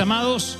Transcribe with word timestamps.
Amados, 0.00 0.56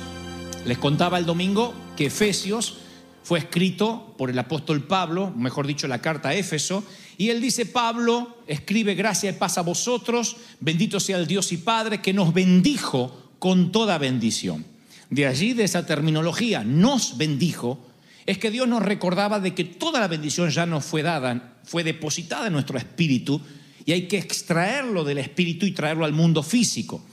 les 0.65 0.77
contaba 0.77 1.17
el 1.17 1.25
domingo 1.25 1.73
que 1.97 2.05
Efesios 2.05 2.77
fue 3.21 3.39
escrito 3.39 4.15
por 4.17 4.29
el 4.29 4.39
apóstol 4.39 4.83
Pablo, 4.83 5.31
mejor 5.35 5.67
dicho, 5.67 5.87
la 5.89 5.99
carta 5.99 6.29
a 6.29 6.35
Éfeso, 6.35 6.85
y 7.17 7.29
él 7.29 7.41
dice, 7.41 7.65
Pablo 7.65 8.37
escribe 8.47 8.95
gracia 8.95 9.29
y 9.29 9.33
paz 9.33 9.57
a 9.57 9.61
vosotros, 9.61 10.37
bendito 10.61 11.01
sea 11.01 11.17
el 11.17 11.27
Dios 11.27 11.51
y 11.51 11.57
Padre 11.57 12.01
que 12.01 12.13
nos 12.13 12.33
bendijo 12.33 13.31
con 13.37 13.73
toda 13.73 13.97
bendición. 13.97 14.65
De 15.09 15.27
allí, 15.27 15.53
de 15.53 15.65
esa 15.65 15.85
terminología, 15.85 16.63
nos 16.63 17.17
bendijo, 17.17 17.85
es 18.25 18.37
que 18.37 18.51
Dios 18.51 18.69
nos 18.69 18.83
recordaba 18.83 19.41
de 19.41 19.53
que 19.53 19.65
toda 19.65 19.99
la 19.99 20.07
bendición 20.07 20.49
ya 20.49 20.65
nos 20.65 20.85
fue 20.85 21.03
dada, 21.03 21.57
fue 21.65 21.83
depositada 21.83 22.47
en 22.47 22.53
nuestro 22.53 22.77
espíritu, 22.77 23.41
y 23.85 23.91
hay 23.91 24.07
que 24.07 24.17
extraerlo 24.17 25.03
del 25.03 25.17
espíritu 25.17 25.65
y 25.65 25.71
traerlo 25.71 26.05
al 26.05 26.13
mundo 26.13 26.41
físico. 26.41 27.03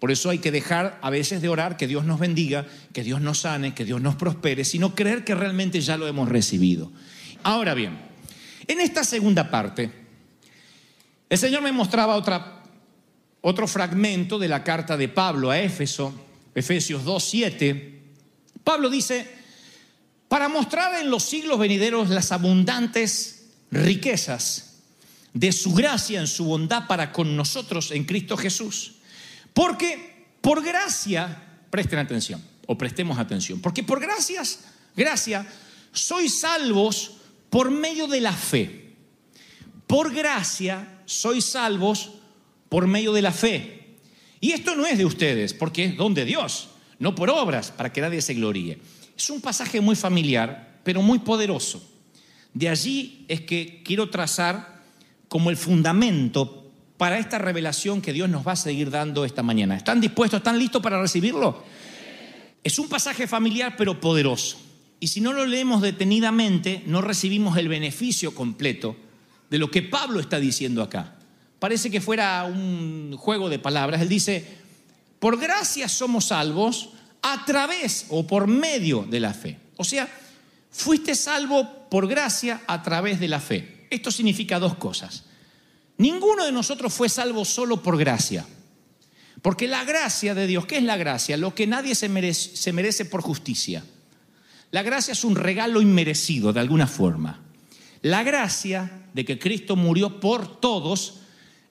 Por 0.00 0.10
eso 0.10 0.30
hay 0.30 0.38
que 0.38 0.50
dejar 0.50 0.98
a 1.02 1.10
veces 1.10 1.42
de 1.42 1.50
orar 1.50 1.76
que 1.76 1.86
Dios 1.86 2.06
nos 2.06 2.18
bendiga, 2.18 2.66
que 2.92 3.04
Dios 3.04 3.20
nos 3.20 3.40
sane, 3.40 3.74
que 3.74 3.84
Dios 3.84 4.00
nos 4.00 4.16
prospere, 4.16 4.64
sino 4.64 4.94
creer 4.94 5.24
que 5.24 5.34
realmente 5.34 5.80
ya 5.82 5.98
lo 5.98 6.08
hemos 6.08 6.28
recibido. 6.28 6.90
Ahora 7.42 7.74
bien, 7.74 8.00
en 8.66 8.80
esta 8.80 9.04
segunda 9.04 9.50
parte, 9.50 9.92
el 11.28 11.38
Señor 11.38 11.60
me 11.62 11.70
mostraba 11.70 12.16
otra, 12.16 12.62
otro 13.42 13.68
fragmento 13.68 14.38
de 14.38 14.48
la 14.48 14.64
carta 14.64 14.96
de 14.96 15.08
Pablo 15.08 15.50
a 15.50 15.60
Éfeso, 15.60 16.14
Efesios 16.54 17.04
2.7. 17.04 17.98
Pablo 18.64 18.88
dice, 18.88 19.28
para 20.28 20.48
mostrar 20.48 20.98
en 20.98 21.10
los 21.10 21.24
siglos 21.24 21.58
venideros 21.58 22.08
las 22.08 22.32
abundantes 22.32 23.50
riquezas 23.70 24.78
de 25.34 25.52
su 25.52 25.74
gracia 25.74 26.20
en 26.20 26.26
su 26.26 26.46
bondad 26.46 26.86
para 26.86 27.12
con 27.12 27.36
nosotros 27.36 27.90
en 27.90 28.04
Cristo 28.04 28.36
Jesús. 28.36 28.99
Porque 29.52 30.26
por 30.40 30.62
gracia, 30.62 31.64
presten 31.70 31.98
atención, 31.98 32.42
o 32.66 32.78
prestemos 32.78 33.18
atención, 33.18 33.60
porque 33.60 33.82
por 33.82 34.00
gracias, 34.00 34.60
gracia, 34.96 35.46
sois 35.92 36.40
salvos 36.40 37.16
por 37.50 37.70
medio 37.70 38.06
de 38.06 38.20
la 38.20 38.32
fe. 38.32 38.94
Por 39.86 40.14
gracia 40.14 41.02
sois 41.04 41.44
salvos 41.44 42.12
por 42.68 42.86
medio 42.86 43.12
de 43.12 43.22
la 43.22 43.32
fe. 43.32 43.96
Y 44.40 44.52
esto 44.52 44.76
no 44.76 44.86
es 44.86 44.96
de 44.96 45.04
ustedes, 45.04 45.52
porque 45.52 45.84
es 45.84 45.96
don 45.96 46.14
de 46.14 46.24
Dios, 46.24 46.68
no 46.98 47.14
por 47.14 47.28
obras, 47.28 47.72
para 47.72 47.92
que 47.92 48.00
nadie 48.00 48.22
se 48.22 48.34
gloríe. 48.34 48.78
Es 49.16 49.28
un 49.28 49.40
pasaje 49.40 49.80
muy 49.80 49.96
familiar, 49.96 50.80
pero 50.84 51.02
muy 51.02 51.18
poderoso. 51.18 51.82
De 52.54 52.68
allí 52.68 53.24
es 53.28 53.42
que 53.42 53.82
quiero 53.84 54.08
trazar 54.08 54.80
como 55.28 55.50
el 55.50 55.56
fundamento 55.56 56.59
para 57.00 57.18
esta 57.18 57.38
revelación 57.38 58.02
que 58.02 58.12
Dios 58.12 58.28
nos 58.28 58.46
va 58.46 58.52
a 58.52 58.56
seguir 58.56 58.90
dando 58.90 59.24
esta 59.24 59.42
mañana. 59.42 59.74
¿Están 59.74 60.02
dispuestos? 60.02 60.36
¿Están 60.36 60.58
listos 60.58 60.82
para 60.82 61.00
recibirlo? 61.00 61.64
Es 62.62 62.78
un 62.78 62.90
pasaje 62.90 63.26
familiar 63.26 63.74
pero 63.78 63.98
poderoso. 63.98 64.58
Y 65.00 65.06
si 65.06 65.22
no 65.22 65.32
lo 65.32 65.46
leemos 65.46 65.80
detenidamente, 65.80 66.82
no 66.84 67.00
recibimos 67.00 67.56
el 67.56 67.68
beneficio 67.68 68.34
completo 68.34 68.96
de 69.48 69.56
lo 69.56 69.70
que 69.70 69.80
Pablo 69.80 70.20
está 70.20 70.38
diciendo 70.38 70.82
acá. 70.82 71.16
Parece 71.58 71.90
que 71.90 72.02
fuera 72.02 72.44
un 72.44 73.16
juego 73.16 73.48
de 73.48 73.58
palabras. 73.58 74.02
Él 74.02 74.08
dice, 74.10 74.58
por 75.20 75.40
gracia 75.40 75.88
somos 75.88 76.26
salvos 76.26 76.90
a 77.22 77.46
través 77.46 78.08
o 78.10 78.26
por 78.26 78.46
medio 78.46 79.06
de 79.08 79.20
la 79.20 79.32
fe. 79.32 79.58
O 79.78 79.84
sea, 79.84 80.06
fuiste 80.70 81.14
salvo 81.14 81.88
por 81.88 82.06
gracia 82.06 82.60
a 82.66 82.82
través 82.82 83.18
de 83.20 83.28
la 83.28 83.40
fe. 83.40 83.86
Esto 83.88 84.10
significa 84.10 84.58
dos 84.58 84.74
cosas. 84.74 85.29
Ninguno 86.00 86.46
de 86.46 86.52
nosotros 86.52 86.94
fue 86.94 87.10
salvo 87.10 87.44
solo 87.44 87.82
por 87.82 87.98
gracia. 87.98 88.46
Porque 89.42 89.68
la 89.68 89.84
gracia 89.84 90.34
de 90.34 90.46
Dios, 90.46 90.64
¿qué 90.64 90.78
es 90.78 90.82
la 90.82 90.96
gracia? 90.96 91.36
Lo 91.36 91.54
que 91.54 91.66
nadie 91.66 91.94
se 91.94 92.08
merece, 92.08 92.56
se 92.56 92.72
merece, 92.72 93.04
por 93.04 93.20
justicia. 93.20 93.84
La 94.70 94.82
gracia 94.82 95.12
es 95.12 95.24
un 95.24 95.36
regalo 95.36 95.82
inmerecido 95.82 96.54
de 96.54 96.60
alguna 96.60 96.86
forma. 96.86 97.42
La 98.00 98.22
gracia 98.22 99.02
de 99.12 99.26
que 99.26 99.38
Cristo 99.38 99.76
murió 99.76 100.20
por 100.20 100.58
todos 100.58 101.16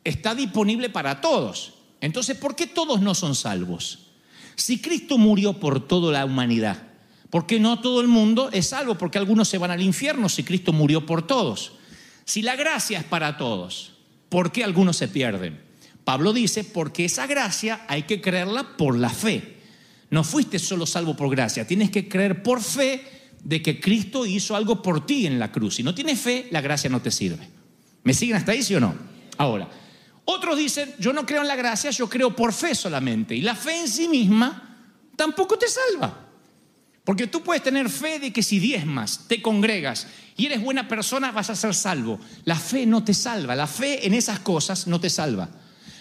está 0.03 0.35
disponible 0.35 0.91
para 0.91 1.21
todos. 1.21 1.73
Entonces, 1.99 2.37
¿por 2.37 2.55
qué 2.55 2.67
todos 2.67 3.01
no 3.01 3.15
son 3.15 3.33
salvos? 3.33 4.11
Si 4.55 4.79
Cristo 4.79 5.17
murió 5.17 5.53
por 5.53 5.87
toda 5.87 6.11
la 6.13 6.25
humanidad, 6.25 6.83
¿por 7.31 7.47
qué 7.47 7.59
no 7.59 7.79
todo 7.79 7.99
el 7.99 8.07
mundo 8.07 8.51
es 8.53 8.67
salvo? 8.67 8.93
Porque 8.93 9.17
algunos 9.17 9.49
se 9.49 9.57
van 9.57 9.71
al 9.71 9.81
infierno 9.81 10.29
si 10.29 10.43
Cristo 10.43 10.71
murió 10.71 11.03
por 11.07 11.25
todos. 11.25 11.71
Si 12.25 12.43
la 12.43 12.55
gracia 12.55 12.99
es 12.99 13.05
para 13.05 13.35
todos, 13.35 13.93
¿por 14.29 14.51
qué 14.51 14.63
algunos 14.63 14.97
se 14.97 15.07
pierden? 15.07 15.59
Pablo 16.03 16.33
dice, 16.33 16.63
porque 16.63 17.05
esa 17.05 17.27
gracia 17.27 17.85
hay 17.87 18.03
que 18.03 18.21
creerla 18.21 18.77
por 18.77 18.97
la 18.97 19.09
fe. 19.09 19.57
No 20.09 20.23
fuiste 20.23 20.57
solo 20.57 20.85
salvo 20.85 21.15
por 21.15 21.29
gracia, 21.29 21.67
tienes 21.67 21.91
que 21.91 22.07
creer 22.07 22.41
por 22.41 22.61
fe 22.61 23.03
de 23.43 23.61
que 23.61 23.79
Cristo 23.79 24.25
hizo 24.25 24.55
algo 24.55 24.81
por 24.81 25.05
ti 25.05 25.27
en 25.27 25.39
la 25.39 25.51
cruz. 25.51 25.75
Si 25.75 25.83
no 25.83 25.93
tienes 25.93 26.19
fe, 26.19 26.47
la 26.51 26.61
gracia 26.61 26.89
no 26.89 27.01
te 27.01 27.11
sirve. 27.11 27.47
¿Me 28.03 28.13
siguen 28.13 28.37
hasta 28.37 28.53
ahí, 28.53 28.63
sí 28.63 28.75
o 28.75 28.79
no? 28.79 28.95
Ahora, 29.37 29.69
otros 30.25 30.57
dicen, 30.57 30.93
yo 30.99 31.13
no 31.13 31.25
creo 31.25 31.41
en 31.41 31.47
la 31.47 31.55
gracia, 31.55 31.91
yo 31.91 32.09
creo 32.09 32.35
por 32.35 32.53
fe 32.53 32.75
solamente. 32.75 33.35
Y 33.35 33.41
la 33.41 33.55
fe 33.55 33.79
en 33.79 33.87
sí 33.87 34.07
misma 34.07 34.77
tampoco 35.15 35.57
te 35.57 35.67
salva. 35.67 36.28
Porque 37.09 37.25
tú 37.25 37.41
puedes 37.41 37.63
tener 37.63 37.89
fe 37.89 38.19
de 38.19 38.31
que 38.31 38.43
si 38.43 38.59
diezmas, 38.59 39.21
te 39.27 39.41
congregas 39.41 40.05
y 40.37 40.45
eres 40.45 40.61
buena 40.61 40.87
persona, 40.87 41.31
vas 41.31 41.49
a 41.49 41.55
ser 41.55 41.73
salvo. 41.73 42.19
La 42.45 42.55
fe 42.55 42.85
no 42.85 43.03
te 43.03 43.15
salva, 43.15 43.55
la 43.55 43.65
fe 43.65 44.05
en 44.05 44.13
esas 44.13 44.41
cosas 44.41 44.85
no 44.85 44.99
te 44.99 45.09
salva. 45.09 45.49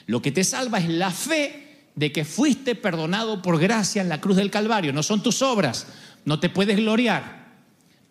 Lo 0.04 0.20
que 0.20 0.32
te 0.32 0.44
salva 0.44 0.78
es 0.78 0.90
la 0.90 1.10
fe 1.10 1.86
de 1.94 2.12
que 2.12 2.26
fuiste 2.26 2.74
perdonado 2.74 3.40
por 3.40 3.58
gracia 3.58 4.02
en 4.02 4.10
la 4.10 4.20
cruz 4.20 4.36
del 4.36 4.50
Calvario. 4.50 4.92
No 4.92 5.02
son 5.02 5.22
tus 5.22 5.40
obras, 5.40 5.86
no 6.26 6.40
te 6.40 6.50
puedes 6.50 6.76
gloriar. 6.76 7.54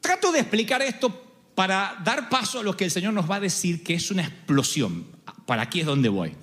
Trato 0.02 0.32
de 0.32 0.40
explicar 0.40 0.82
esto 0.82 1.52
para 1.54 2.02
dar 2.04 2.30
paso 2.30 2.62
a 2.62 2.64
lo 2.64 2.76
que 2.76 2.86
el 2.86 2.90
Señor 2.90 3.14
nos 3.14 3.30
va 3.30 3.36
a 3.36 3.42
decir 3.42 3.84
que 3.84 3.94
es 3.94 4.10
una 4.10 4.24
explosión. 4.24 5.06
Para 5.46 5.62
aquí 5.62 5.82
es 5.82 5.86
donde 5.86 6.10
voy. 6.10 6.34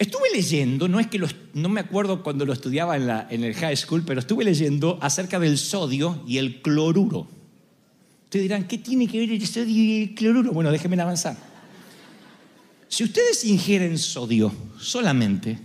Estuve 0.00 0.30
leyendo, 0.32 0.88
no 0.88 0.98
es 0.98 1.08
que 1.08 1.20
no 1.52 1.68
me 1.68 1.80
acuerdo 1.80 2.22
cuando 2.22 2.46
lo 2.46 2.54
estudiaba 2.54 2.96
en, 2.96 3.06
la, 3.06 3.28
en 3.28 3.44
el 3.44 3.52
high 3.52 3.76
school, 3.76 4.02
pero 4.02 4.20
estuve 4.20 4.44
leyendo 4.44 4.98
acerca 5.02 5.38
del 5.38 5.58
sodio 5.58 6.24
y 6.26 6.38
el 6.38 6.62
cloruro. 6.62 7.28
Ustedes 8.24 8.44
dirán, 8.44 8.66
¿qué 8.66 8.78
tiene 8.78 9.06
que 9.06 9.18
ver 9.18 9.30
el 9.30 9.46
sodio 9.46 9.66
y 9.66 10.02
el 10.04 10.14
cloruro? 10.14 10.52
Bueno, 10.52 10.72
déjenme 10.72 10.98
avanzar. 11.02 11.36
Si 12.88 13.04
ustedes 13.04 13.44
ingieren 13.44 13.98
sodio 13.98 14.50
solamente, 14.78 15.58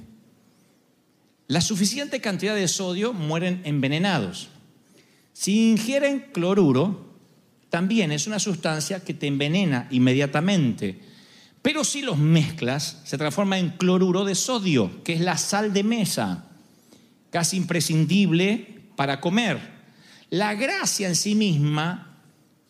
la 1.47 1.61
suficiente 1.61 2.19
cantidad 2.19 2.55
de 2.55 2.67
sodio 2.67 3.13
mueren 3.13 3.61
envenenados. 3.63 4.49
Si 5.31 5.71
ingieren 5.71 6.25
cloruro, 6.33 7.05
también 7.69 8.11
es 8.11 8.27
una 8.27 8.39
sustancia 8.39 8.99
que 8.99 9.13
te 9.13 9.27
envenena 9.27 9.87
inmediatamente. 9.91 10.99
Pero 11.65 11.83
si 11.83 12.03
los 12.03 12.19
mezclas, 12.19 13.01
se 13.05 13.17
transforma 13.17 13.57
en 13.57 13.71
cloruro 13.71 14.23
de 14.23 14.35
sodio, 14.35 15.03
que 15.03 15.13
es 15.13 15.19
la 15.19 15.35
sal 15.35 15.73
de 15.73 15.81
mesa, 15.81 16.45
casi 17.31 17.57
imprescindible 17.57 18.83
para 18.95 19.19
comer. 19.19 19.59
La 20.29 20.53
gracia 20.53 21.07
en 21.07 21.15
sí 21.15 21.33
misma 21.33 22.19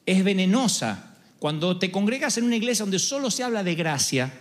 es 0.05 0.23
venenosa 0.23 1.17
cuando 1.39 1.77
te 1.77 1.91
congregas 1.91 2.37
en 2.37 2.45
una 2.45 2.55
iglesia 2.55 2.85
donde 2.85 2.99
solo 2.99 3.29
se 3.29 3.43
habla 3.43 3.65
de 3.65 3.75
gracia 3.75 4.31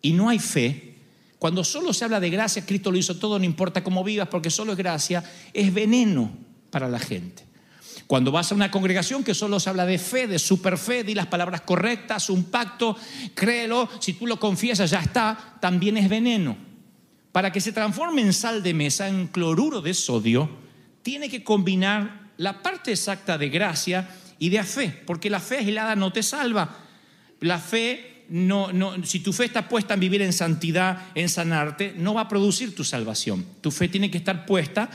y 0.00 0.14
no 0.14 0.30
hay 0.30 0.38
fe, 0.38 0.94
cuando 1.38 1.62
solo 1.62 1.92
se 1.92 2.06
habla 2.06 2.18
de 2.18 2.30
gracia, 2.30 2.64
Cristo 2.64 2.90
lo 2.90 2.96
hizo 2.96 3.18
todo, 3.18 3.38
no 3.38 3.44
importa 3.44 3.84
cómo 3.84 4.02
vivas, 4.02 4.28
porque 4.28 4.48
solo 4.48 4.72
es 4.72 4.78
gracia, 4.78 5.22
es 5.52 5.74
veneno 5.74 6.32
para 6.70 6.88
la 6.88 6.98
gente. 6.98 7.44
Cuando 8.06 8.32
vas 8.32 8.52
a 8.52 8.54
una 8.54 8.70
congregación 8.70 9.24
que 9.24 9.34
solo 9.34 9.58
se 9.60 9.70
habla 9.70 9.86
de 9.86 9.98
fe, 9.98 10.26
de 10.26 10.38
superfe, 10.38 11.04
di 11.04 11.14
las 11.14 11.26
palabras 11.26 11.62
correctas, 11.62 12.30
un 12.30 12.44
pacto, 12.44 12.96
créelo, 13.34 13.88
si 14.00 14.14
tú 14.14 14.26
lo 14.26 14.38
confiesas 14.38 14.90
ya 14.90 15.00
está, 15.00 15.56
también 15.60 15.96
es 15.96 16.08
veneno. 16.08 16.56
Para 17.32 17.50
que 17.50 17.60
se 17.60 17.72
transforme 17.72 18.22
en 18.22 18.32
sal 18.32 18.62
de 18.62 18.74
mesa, 18.74 19.08
en 19.08 19.28
cloruro 19.28 19.80
de 19.80 19.94
sodio, 19.94 20.50
tiene 21.02 21.28
que 21.28 21.42
combinar 21.42 22.30
la 22.36 22.62
parte 22.62 22.92
exacta 22.92 23.38
de 23.38 23.48
gracia 23.48 24.08
y 24.38 24.48
de 24.50 24.62
fe, 24.64 25.02
porque 25.06 25.30
la 25.30 25.40
fe 25.40 25.58
aislada 25.58 25.96
no 25.96 26.12
te 26.12 26.22
salva. 26.22 26.78
La 27.40 27.58
fe 27.58 28.24
no, 28.28 28.72
no, 28.72 29.04
si 29.04 29.20
tu 29.20 29.32
fe 29.32 29.44
está 29.44 29.68
puesta 29.68 29.94
en 29.94 30.00
vivir 30.00 30.22
en 30.22 30.32
santidad, 30.32 31.06
en 31.14 31.28
sanarte, 31.28 31.94
no 31.96 32.14
va 32.14 32.22
a 32.22 32.28
producir 32.28 32.74
tu 32.74 32.84
salvación. 32.84 33.46
Tu 33.60 33.70
fe 33.70 33.88
tiene 33.88 34.10
que 34.10 34.18
estar 34.18 34.46
puesta 34.46 34.90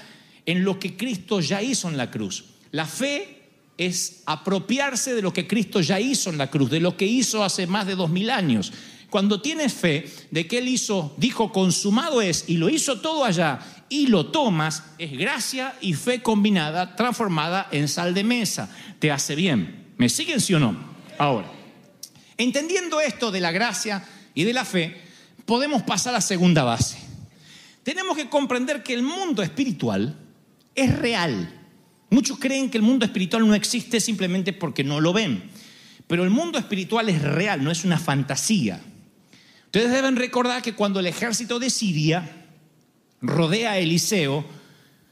en 0.45 0.63
lo 0.63 0.79
que 0.79 0.97
Cristo 0.97 1.39
ya 1.39 1.61
hizo 1.61 1.89
en 1.89 1.97
la 1.97 2.09
cruz. 2.09 2.45
La 2.71 2.85
fe 2.85 3.43
es 3.77 4.23
apropiarse 4.25 5.13
de 5.13 5.21
lo 5.21 5.31
que 5.31 5.47
Cristo 5.47 5.81
ya 5.81 5.99
hizo 5.99 6.29
en 6.29 6.37
la 6.37 6.49
cruz, 6.49 6.69
de 6.69 6.79
lo 6.79 6.97
que 6.97 7.05
hizo 7.05 7.43
hace 7.43 7.67
más 7.67 7.85
de 7.85 7.95
dos 7.95 8.09
mil 8.09 8.29
años. 8.29 8.73
Cuando 9.09 9.41
tienes 9.41 9.73
fe 9.73 10.09
de 10.31 10.47
que 10.47 10.57
Él 10.57 10.67
hizo, 10.67 11.15
dijo, 11.17 11.51
consumado 11.51 12.21
es, 12.21 12.45
y 12.47 12.57
lo 12.57 12.69
hizo 12.69 12.99
todo 12.99 13.23
allá, 13.23 13.59
y 13.89 14.07
lo 14.07 14.27
tomas, 14.27 14.83
es 14.97 15.11
gracia 15.17 15.75
y 15.79 15.93
fe 15.93 16.21
combinada, 16.21 16.95
transformada 16.95 17.69
en 17.71 17.87
sal 17.87 18.13
de 18.13 18.23
mesa. 18.23 18.69
Te 18.99 19.11
hace 19.11 19.35
bien. 19.35 19.93
¿Me 19.97 20.09
siguen, 20.09 20.41
sí 20.41 20.53
o 20.53 20.59
no? 20.59 20.75
Ahora, 21.17 21.49
entendiendo 22.37 22.99
esto 22.99 23.31
de 23.31 23.39
la 23.39 23.51
gracia 23.51 24.05
y 24.33 24.43
de 24.43 24.53
la 24.53 24.65
fe, 24.65 25.01
podemos 25.45 25.83
pasar 25.83 26.13
a 26.13 26.17
la 26.17 26.21
segunda 26.21 26.63
base. 26.63 26.97
Tenemos 27.83 28.17
que 28.17 28.27
comprender 28.27 28.83
que 28.83 28.93
el 28.93 29.03
mundo 29.03 29.41
espiritual 29.41 30.17
es 30.75 30.99
real. 30.99 31.56
Muchos 32.09 32.39
creen 32.39 32.69
que 32.69 32.77
el 32.77 32.83
mundo 32.83 33.05
espiritual 33.05 33.47
no 33.47 33.53
existe 33.53 33.99
simplemente 33.99 34.53
porque 34.53 34.83
no 34.83 35.01
lo 35.01 35.13
ven. 35.13 35.49
Pero 36.07 36.23
el 36.23 36.29
mundo 36.29 36.57
espiritual 36.57 37.09
es 37.09 37.21
real, 37.21 37.63
no 37.63 37.71
es 37.71 37.83
una 37.83 37.99
fantasía. 37.99 38.81
Ustedes 39.65 39.91
deben 39.91 40.15
recordar 40.15 40.61
que 40.61 40.73
cuando 40.73 41.01
el 41.01 41.07
ejército 41.07 41.59
de 41.59 41.69
Siria 41.69 42.45
rodea 43.21 43.71
a 43.71 43.77
Eliseo, 43.77 44.45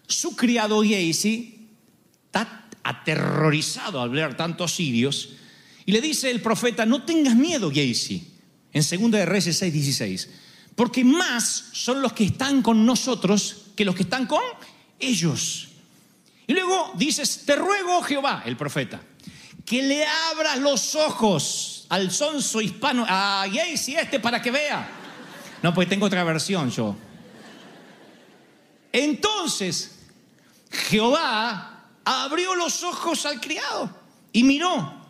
su 0.07 0.35
criado 0.35 0.81
Gehazi 0.81 1.67
está 2.27 2.69
aterrorizado 2.83 4.01
al 4.01 4.09
ver 4.09 4.37
tantos 4.37 4.75
sirios 4.75 5.29
y 5.85 5.91
le 5.91 6.01
dice 6.01 6.31
el 6.31 6.41
profeta, 6.41 6.85
no 6.85 7.03
tengas 7.03 7.35
miedo 7.35 7.71
Gehazi, 7.71 8.31
en 8.71 8.81
2 8.81 9.11
de 9.11 9.25
Reyes 9.25 9.61
6:16, 9.61 10.29
porque 10.75 11.03
más 11.03 11.69
son 11.73 12.01
los 12.01 12.13
que 12.13 12.25
están 12.25 12.61
con 12.61 12.85
nosotros 12.85 13.71
que 13.75 13.85
los 13.85 13.95
que 13.95 14.03
están 14.03 14.25
con 14.25 14.41
ellos. 14.99 15.69
Y 16.47 16.53
luego 16.53 16.91
dices, 16.95 17.43
te 17.45 17.55
ruego 17.55 18.01
Jehová, 18.03 18.43
el 18.45 18.55
profeta, 18.55 19.01
que 19.65 19.81
le 19.81 20.05
abras 20.05 20.59
los 20.59 20.95
ojos 20.95 21.87
al 21.89 22.11
sonso 22.11 22.61
hispano, 22.61 23.05
a 23.07 23.45
Gehazi 23.51 23.95
este 23.95 24.19
para 24.19 24.41
que 24.41 24.51
vea. 24.51 24.87
No, 25.63 25.73
pues 25.73 25.89
tengo 25.89 26.05
otra 26.05 26.23
versión 26.23 26.69
yo. 26.69 26.95
Entonces 28.91 29.99
Jehová 30.69 31.85
abrió 32.03 32.55
los 32.55 32.83
ojos 32.83 33.25
al 33.25 33.41
criado 33.41 33.89
y 34.31 34.43
miró. 34.43 35.05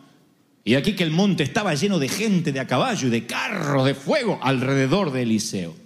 Y 0.64 0.74
aquí 0.74 0.96
que 0.96 1.04
el 1.04 1.10
monte 1.10 1.44
estaba 1.44 1.74
lleno 1.74 1.98
de 1.98 2.08
gente 2.08 2.50
de 2.50 2.58
a 2.58 2.66
caballo 2.66 3.06
y 3.06 3.10
de 3.10 3.26
carros 3.26 3.84
de 3.84 3.94
fuego 3.94 4.40
alrededor 4.42 5.12
de 5.12 5.22
Eliseo. 5.22 5.76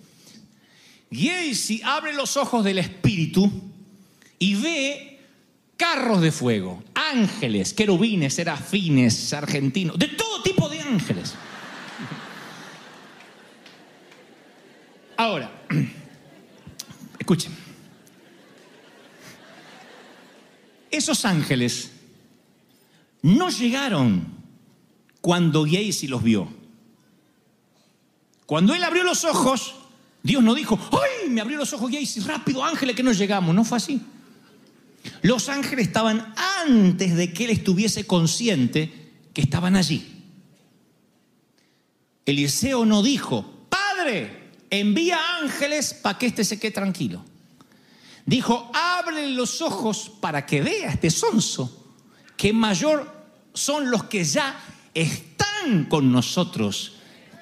Gehazi 1.10 1.82
abre 1.84 2.14
los 2.14 2.36
ojos 2.36 2.64
del 2.64 2.78
espíritu 2.78 3.50
y 4.38 4.54
ve 4.54 5.19
carros 5.80 6.20
de 6.20 6.30
fuego, 6.30 6.82
ángeles, 6.94 7.72
querubines, 7.72 8.34
serafines, 8.34 9.32
argentinos, 9.32 9.98
de 9.98 10.08
todo 10.08 10.42
tipo 10.42 10.68
de 10.68 10.78
ángeles. 10.78 11.34
Ahora, 15.16 15.50
escuchen. 17.18 17.56
Esos 20.90 21.24
ángeles 21.24 21.92
no 23.22 23.48
llegaron 23.48 24.26
cuando 25.22 25.64
Gehazi 25.64 26.08
los 26.08 26.22
vio. 26.22 26.46
Cuando 28.44 28.74
él 28.74 28.84
abrió 28.84 29.02
los 29.02 29.24
ojos, 29.24 29.76
Dios 30.22 30.42
no 30.42 30.54
dijo, 30.54 30.78
¡ay! 30.92 31.30
Me 31.30 31.40
abrió 31.40 31.56
los 31.56 31.72
ojos 31.72 31.90
Gehazi, 31.90 32.20
rápido, 32.20 32.62
ángeles, 32.62 32.94
que 32.94 33.02
no 33.02 33.12
llegamos. 33.12 33.54
No 33.54 33.64
fue 33.64 33.78
así. 33.78 34.02
Los 35.22 35.48
ángeles 35.48 35.86
estaban 35.86 36.34
antes 36.66 37.16
de 37.16 37.32
que 37.32 37.44
él 37.44 37.50
estuviese 37.50 38.06
consciente 38.06 39.10
que 39.32 39.42
estaban 39.42 39.76
allí. 39.76 40.24
Eliseo 42.26 42.84
no 42.84 43.02
dijo, 43.02 43.66
Padre, 43.68 44.50
envía 44.70 45.18
ángeles 45.40 45.94
para 45.94 46.18
que 46.18 46.26
éste 46.26 46.44
se 46.44 46.58
quede 46.58 46.72
tranquilo. 46.72 47.24
Dijo, 48.26 48.70
abre 48.74 49.28
los 49.30 49.60
ojos 49.62 50.12
para 50.20 50.46
que 50.46 50.62
vea 50.62 50.92
este 50.92 51.10
sonso, 51.10 51.94
que 52.36 52.52
mayor 52.52 53.20
son 53.52 53.90
los 53.90 54.04
que 54.04 54.24
ya 54.24 54.58
están 54.94 55.86
con 55.88 56.12
nosotros 56.12 56.92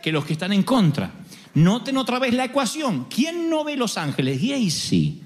que 0.03 0.13
los 0.13 0.25
que 0.25 0.35
están 0.35 0.53
en 0.53 0.63
contra. 0.63 1.13
Noten 1.55 1.97
otra 1.97 2.19
vez 2.19 2.33
la 2.35 2.45
ecuación. 2.45 3.07
¿Quién 3.11 3.51
no 3.51 3.65
ve 3.65 3.77
los 3.77 3.99
ángeles? 3.99 4.43
Y 4.43 4.53
ahí 4.53 4.71
sí. 4.71 5.23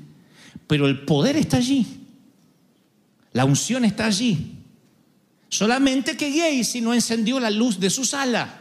Pero 0.67 0.87
el 0.87 1.05
poder 1.05 1.37
está 1.37 1.59
allí. 1.59 2.02
La 3.33 3.45
unción 3.45 3.85
está 3.85 4.07
allí. 4.07 4.59
Solamente 5.49 6.17
que 6.17 6.31
Gacy 6.31 6.81
no 6.81 6.95
encendió 6.95 7.39
la 7.39 7.51
luz 7.51 7.79
de 7.79 7.91
su 7.91 8.05
sala. 8.05 8.61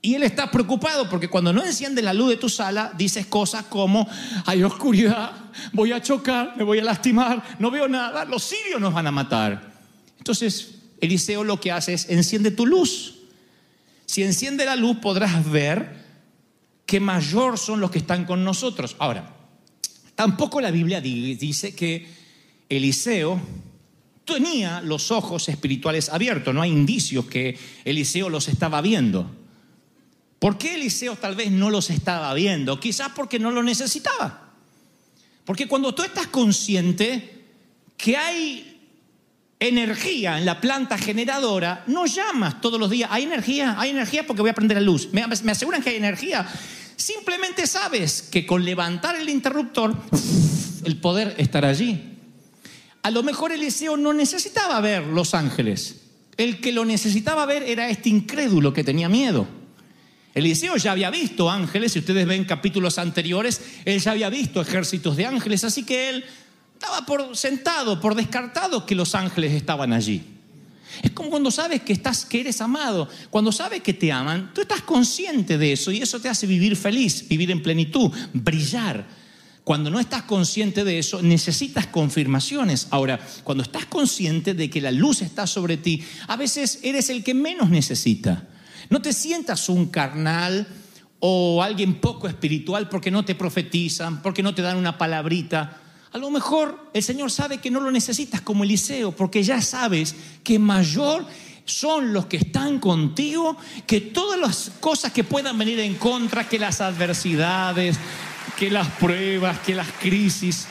Y 0.00 0.14
él 0.14 0.22
está 0.22 0.50
preocupado 0.50 1.08
porque 1.08 1.28
cuando 1.28 1.52
no 1.52 1.64
enciende 1.64 2.02
la 2.02 2.12
luz 2.12 2.28
de 2.28 2.36
tu 2.36 2.48
sala, 2.48 2.92
dices 2.96 3.26
cosas 3.26 3.64
como, 3.64 4.06
hay 4.44 4.62
oscuridad, 4.62 5.32
voy 5.72 5.92
a 5.92 6.02
chocar, 6.02 6.54
me 6.56 6.62
voy 6.62 6.78
a 6.78 6.84
lastimar, 6.84 7.42
no 7.58 7.70
veo 7.70 7.88
nada, 7.88 8.26
los 8.26 8.44
sirios 8.44 8.80
nos 8.80 8.92
van 8.92 9.06
a 9.06 9.10
matar. 9.10 9.72
Entonces, 10.18 10.74
Eliseo 11.00 11.42
lo 11.42 11.58
que 11.58 11.72
hace 11.72 11.94
es, 11.94 12.10
enciende 12.10 12.50
tu 12.50 12.66
luz. 12.66 13.14
Si 14.04 14.22
enciende 14.22 14.64
la 14.66 14.76
luz, 14.76 14.98
podrás 14.98 15.50
ver 15.50 16.04
que 16.86 17.00
mayor 17.00 17.58
son 17.58 17.80
los 17.80 17.90
que 17.90 17.98
están 17.98 18.26
con 18.26 18.44
nosotros. 18.44 18.96
Ahora, 18.98 19.34
tampoco 20.14 20.60
la 20.60 20.70
Biblia 20.70 21.00
dice 21.00 21.74
que 21.74 22.23
Eliseo 22.68 23.40
tenía 24.24 24.80
los 24.80 25.10
ojos 25.10 25.48
espirituales 25.48 26.08
abiertos, 26.08 26.54
no 26.54 26.62
hay 26.62 26.70
indicios 26.70 27.26
que 27.26 27.58
Eliseo 27.84 28.28
los 28.28 28.48
estaba 28.48 28.80
viendo. 28.80 29.30
¿Por 30.38 30.58
qué 30.58 30.74
Eliseo 30.74 31.16
tal 31.16 31.34
vez 31.36 31.50
no 31.50 31.70
los 31.70 31.90
estaba 31.90 32.32
viendo? 32.34 32.78
Quizás 32.78 33.12
porque 33.14 33.38
no 33.38 33.50
lo 33.50 33.62
necesitaba. 33.62 34.52
Porque 35.44 35.68
cuando 35.68 35.94
tú 35.94 36.02
estás 36.02 36.26
consciente 36.26 37.44
que 37.96 38.16
hay 38.16 38.74
energía 39.58 40.38
en 40.38 40.44
la 40.44 40.60
planta 40.60 40.98
generadora, 40.98 41.84
no 41.86 42.06
llamas 42.06 42.60
todos 42.60 42.78
los 42.78 42.90
días, 42.90 43.08
hay 43.12 43.24
energía, 43.24 43.76
hay 43.78 43.90
energía 43.90 44.26
porque 44.26 44.42
voy 44.42 44.50
a 44.50 44.54
prender 44.54 44.78
la 44.78 44.82
luz. 44.82 45.08
Me, 45.12 45.26
me 45.26 45.52
aseguran 45.52 45.82
que 45.82 45.90
hay 45.90 45.96
energía. 45.96 46.46
Simplemente 46.96 47.66
sabes 47.66 48.22
que 48.22 48.46
con 48.46 48.64
levantar 48.64 49.16
el 49.16 49.28
interruptor, 49.28 49.96
el 50.84 50.96
poder 50.98 51.34
estará 51.38 51.68
allí. 51.68 52.13
A 53.04 53.10
lo 53.10 53.22
mejor 53.22 53.52
Eliseo 53.52 53.98
no 53.98 54.14
necesitaba 54.14 54.80
ver 54.80 55.06
los 55.06 55.34
ángeles. 55.34 55.96
El 56.38 56.62
que 56.62 56.72
lo 56.72 56.86
necesitaba 56.86 57.44
ver 57.44 57.62
era 57.64 57.90
este 57.90 58.08
incrédulo 58.08 58.72
que 58.72 58.82
tenía 58.82 59.10
miedo. 59.10 59.46
Eliseo 60.32 60.78
ya 60.78 60.92
había 60.92 61.10
visto 61.10 61.50
ángeles, 61.50 61.92
si 61.92 61.98
ustedes 61.98 62.26
ven 62.26 62.46
capítulos 62.46 62.98
anteriores, 62.98 63.60
él 63.84 64.00
ya 64.00 64.12
había 64.12 64.30
visto 64.30 64.58
ejércitos 64.62 65.18
de 65.18 65.26
ángeles, 65.26 65.64
así 65.64 65.84
que 65.84 66.08
él 66.08 66.24
estaba 66.72 67.04
por 67.04 67.36
sentado, 67.36 68.00
por 68.00 68.14
descartado 68.14 68.86
que 68.86 68.94
los 68.94 69.14
ángeles 69.14 69.52
estaban 69.52 69.92
allí. 69.92 70.24
Es 71.02 71.10
como 71.10 71.28
cuando 71.28 71.50
sabes 71.50 71.82
que 71.82 71.92
estás 71.92 72.24
que 72.24 72.40
eres 72.40 72.62
amado, 72.62 73.06
cuando 73.28 73.52
sabes 73.52 73.82
que 73.82 73.92
te 73.92 74.10
aman, 74.12 74.50
tú 74.54 74.62
estás 74.62 74.80
consciente 74.80 75.58
de 75.58 75.74
eso 75.74 75.92
y 75.92 76.00
eso 76.00 76.20
te 76.20 76.30
hace 76.30 76.46
vivir 76.46 76.74
feliz, 76.74 77.28
vivir 77.28 77.50
en 77.50 77.62
plenitud, 77.62 78.10
brillar. 78.32 79.23
Cuando 79.64 79.88
no 79.88 79.98
estás 79.98 80.24
consciente 80.24 80.84
de 80.84 80.98
eso, 80.98 81.22
necesitas 81.22 81.86
confirmaciones. 81.86 82.86
Ahora, 82.90 83.18
cuando 83.44 83.62
estás 83.62 83.86
consciente 83.86 84.52
de 84.52 84.68
que 84.68 84.82
la 84.82 84.92
luz 84.92 85.22
está 85.22 85.46
sobre 85.46 85.78
ti, 85.78 86.04
a 86.28 86.36
veces 86.36 86.80
eres 86.82 87.08
el 87.08 87.24
que 87.24 87.32
menos 87.32 87.70
necesita. 87.70 88.46
No 88.90 89.00
te 89.00 89.14
sientas 89.14 89.70
un 89.70 89.86
carnal 89.86 90.68
o 91.18 91.62
alguien 91.62 91.94
poco 91.94 92.28
espiritual 92.28 92.90
porque 92.90 93.10
no 93.10 93.24
te 93.24 93.34
profetizan, 93.34 94.20
porque 94.20 94.42
no 94.42 94.54
te 94.54 94.60
dan 94.60 94.76
una 94.76 94.98
palabrita. 94.98 95.80
A 96.12 96.18
lo 96.18 96.30
mejor 96.30 96.90
el 96.92 97.02
Señor 97.02 97.30
sabe 97.30 97.58
que 97.58 97.70
no 97.70 97.80
lo 97.80 97.90
necesitas 97.90 98.42
como 98.42 98.64
Eliseo, 98.64 99.12
porque 99.12 99.42
ya 99.42 99.62
sabes 99.62 100.14
que 100.44 100.58
mayor 100.58 101.26
son 101.64 102.12
los 102.12 102.26
que 102.26 102.36
están 102.36 102.78
contigo, 102.78 103.56
que 103.86 104.02
todas 104.02 104.38
las 104.38 104.72
cosas 104.80 105.12
que 105.12 105.24
puedan 105.24 105.56
venir 105.56 105.80
en 105.80 105.94
contra, 105.94 106.46
que 106.46 106.58
las 106.58 106.82
adversidades, 106.82 107.96
que 108.58 108.70
las 108.70 108.88
pruebas, 108.88 109.58
que 109.60 109.74
las 109.74 109.88
crisis. 109.92 110.66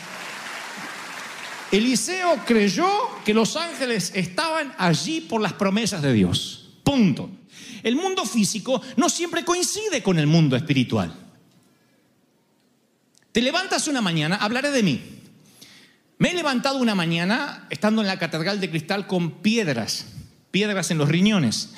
Eliseo 1.72 2.40
creyó 2.46 2.88
que 3.25 3.34
los 3.34 3.56
ángeles 3.56 4.12
estaban 4.16 4.74
allí 4.78 5.22
por 5.22 5.42
las 5.42 5.54
promesas 5.54 6.02
de 6.02 6.13
Dios. 6.13 6.70
Punto. 6.84 7.30
El 7.82 7.96
mundo 7.96 8.25
físico 8.25 8.82
no 8.96 9.10
siempre 9.10 9.44
coincide 9.44 10.02
con 10.04 10.18
el 10.20 10.28
mundo 10.28 10.56
espiritual. 10.56 11.13
Te 13.32 13.42
levantas 13.42 13.88
una 13.88 14.02
mañana, 14.02 14.38
hablaré 14.38 14.70
de 14.70 14.84
mí. 14.84 15.02
Me 16.20 16.30
he 16.30 16.34
levantado 16.36 16.78
una 16.78 16.96
mañana 16.96 17.66
estando 17.70 18.02
en 18.02 18.08
la 18.08 18.20
Catedral 18.20 18.62
de 18.62 18.70
Cristal 18.70 19.08
con 19.08 19.42
piedras, 19.42 20.06
piedras 20.52 20.92
en 20.92 21.00
los 21.00 21.10
riñones. 21.10 21.74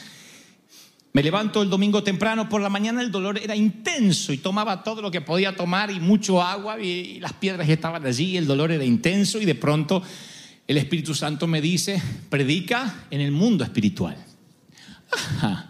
Me 1.15 1.23
levanto 1.23 1.61
el 1.61 1.69
domingo 1.69 2.03
temprano 2.03 2.49
por 2.49 2.59
la 2.61 2.67
mañana, 2.67 3.01
el 3.01 3.09
dolor 3.09 3.39
era 3.41 3.55
intenso 3.55 4.33
y 4.33 4.37
tomaba 4.39 4.83
todo 4.83 5.01
lo 5.01 5.09
que 5.09 5.21
podía 5.21 5.55
tomar 5.55 5.89
y 5.89 6.01
mucho 6.01 6.41
agua 6.41 6.77
y, 6.77 7.21
las 7.21 7.31
piedras 7.31 7.69
estaban 7.69 8.05
allí, 8.05 8.35
el 8.35 8.45
dolor 8.45 8.69
era 8.69 8.83
intenso 8.83 9.39
y 9.39 9.45
de 9.45 9.55
pronto 9.55 10.03
el 10.67 10.75
Espíritu 10.75 11.15
Santo 11.15 11.47
me 11.47 11.61
dice, 11.61 12.01
predica 12.29 13.05
en 13.09 13.21
el 13.21 13.31
mundo 13.31 13.63
espiritual. 13.63 14.17
Ajá. 15.13 15.69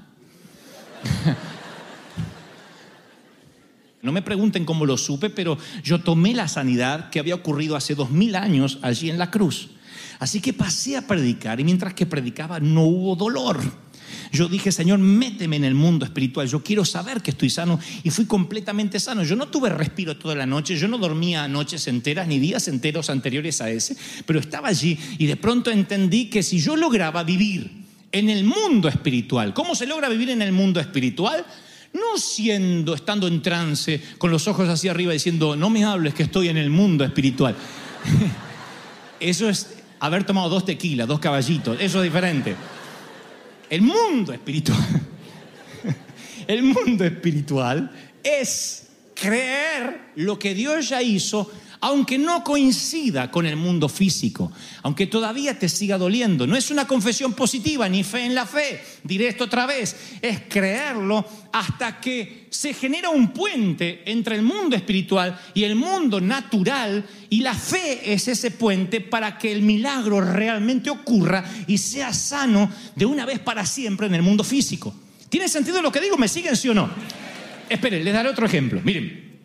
No 4.01 4.11
me 4.11 4.21
pregunten 4.21 4.65
cómo 4.65 4.85
lo 4.85 4.97
supe, 4.97 5.31
pero 5.31 5.57
yo 5.83 5.99
tomé 5.99 6.35
la 6.35 6.47
sanidad 6.47 7.09
que 7.09 7.19
había 7.19 7.33
ocurrido 7.33 7.75
hace 7.75 7.95
dos 7.95 8.11
mil 8.11 8.35
años 8.35 8.77
allí 8.83 9.09
en 9.09 9.17
la 9.17 9.31
cruz. 9.31 9.69
Así 10.19 10.41
que 10.41 10.53
pasé 10.53 10.95
a 10.95 11.07
predicar 11.07 11.59
y 11.59 11.63
mientras 11.63 11.95
que 11.95 12.05
predicaba 12.05 12.59
no 12.59 12.83
hubo 12.83 13.15
dolor. 13.15 13.84
Yo 14.31 14.47
dije, 14.47 14.71
Señor, 14.71 14.99
méteme 14.99 15.55
en 15.55 15.63
el 15.63 15.75
mundo 15.75 16.05
espiritual. 16.05 16.47
Yo 16.47 16.63
quiero 16.63 16.85
saber 16.85 17.21
que 17.21 17.31
estoy 17.31 17.49
sano 17.49 17.79
y 18.03 18.09
fui 18.09 18.25
completamente 18.25 18.99
sano. 18.99 19.23
Yo 19.23 19.35
no 19.35 19.47
tuve 19.47 19.69
respiro 19.69 20.17
toda 20.17 20.35
la 20.35 20.45
noche, 20.45 20.77
yo 20.77 20.87
no 20.87 20.97
dormía 20.97 21.47
noches 21.47 21.87
enteras 21.87 22.27
ni 22.27 22.39
días 22.39 22.67
enteros 22.67 23.09
anteriores 23.09 23.61
a 23.61 23.69
ese, 23.69 23.95
pero 24.25 24.39
estaba 24.39 24.69
allí 24.69 24.97
y 25.17 25.25
de 25.25 25.35
pronto 25.35 25.71
entendí 25.71 26.29
que 26.29 26.43
si 26.43 26.59
yo 26.59 26.75
lograba 26.75 27.23
vivir 27.23 27.71
en 28.11 28.29
el 28.29 28.43
mundo 28.43 28.87
espiritual, 28.87 29.53
¿cómo 29.53 29.75
se 29.75 29.85
logra 29.85 30.09
vivir 30.09 30.29
en 30.29 30.41
el 30.41 30.51
mundo 30.51 30.79
espiritual? 30.79 31.45
no 31.95 32.17
siendo, 32.17 32.93
estando 32.93 33.25
en 33.25 33.41
trance, 33.41 34.01
con 34.17 34.29
los 34.29 34.49
ojos 34.49 34.67
hacia 34.67 34.91
arriba 34.91 35.13
diciendo, 35.13 35.55
no 35.55 35.69
me 35.69 35.85
hables 35.85 36.13
que 36.13 36.23
estoy 36.23 36.49
en 36.49 36.57
el 36.57 36.69
mundo 36.69 37.05
espiritual. 37.05 37.55
Eso 39.21 39.47
es 39.47 39.75
haber 39.99 40.25
tomado 40.25 40.49
dos 40.49 40.65
tequilas, 40.65 41.07
dos 41.07 41.19
caballitos, 41.19 41.77
eso 41.79 41.99
es 41.99 42.03
diferente. 42.03 42.55
El 43.69 43.81
mundo 43.81 44.33
espiritual, 44.33 45.01
el 46.47 46.63
mundo 46.63 47.03
espiritual 47.03 47.91
es 48.23 48.87
creer 49.13 50.11
lo 50.15 50.37
que 50.37 50.53
Dios 50.53 50.89
ya 50.89 51.01
hizo 51.01 51.51
aunque 51.85 52.17
no 52.17 52.43
coincida 52.43 53.29
con 53.29 53.45
el 53.45 53.57
mundo 53.57 53.87
físico, 53.87 54.51
aunque 54.81 55.05
todavía 55.05 55.59
te 55.59 55.69
siga 55.69 55.99
doliendo. 55.99 56.47
No 56.47 56.55
es 56.55 56.71
una 56.71 56.87
confesión 56.87 57.33
positiva 57.33 57.87
ni 57.87 58.03
fe 58.03 58.25
en 58.25 58.33
la 58.33 58.47
fe, 58.47 58.83
diré 59.03 59.27
esto 59.27 59.43
otra 59.43 59.67
vez, 59.67 59.95
es 60.19 60.41
creerlo 60.49 61.23
hasta 61.53 61.99
que 62.01 62.47
se 62.49 62.73
genera 62.73 63.11
un 63.11 63.27
puente 63.27 64.01
entre 64.07 64.35
el 64.35 64.41
mundo 64.41 64.75
espiritual 64.75 65.39
y 65.53 65.63
el 65.63 65.75
mundo 65.75 66.19
natural 66.19 67.05
y 67.29 67.41
la 67.41 67.53
fe 67.53 68.11
es 68.11 68.29
ese 68.29 68.49
puente 68.49 68.99
para 68.99 69.37
que 69.37 69.51
el 69.51 69.61
milagro 69.61 70.21
realmente 70.21 70.89
ocurra 70.89 71.45
y 71.67 71.77
sea 71.77 72.11
sano 72.13 72.67
de 72.95 73.05
una 73.05 73.27
vez 73.27 73.37
para 73.37 73.63
siempre 73.63 74.07
en 74.07 74.15
el 74.15 74.23
mundo 74.23 74.43
físico. 74.43 74.91
¿Tiene 75.29 75.47
sentido 75.47 75.83
lo 75.83 75.91
que 75.91 76.01
digo? 76.01 76.17
¿Me 76.17 76.27
siguen 76.27 76.55
sí 76.55 76.67
o 76.67 76.73
no? 76.73 76.89
Esperen, 77.69 78.03
les 78.03 78.11
daré 78.11 78.29
otro 78.29 78.47
ejemplo. 78.47 78.81
Miren, 78.83 79.41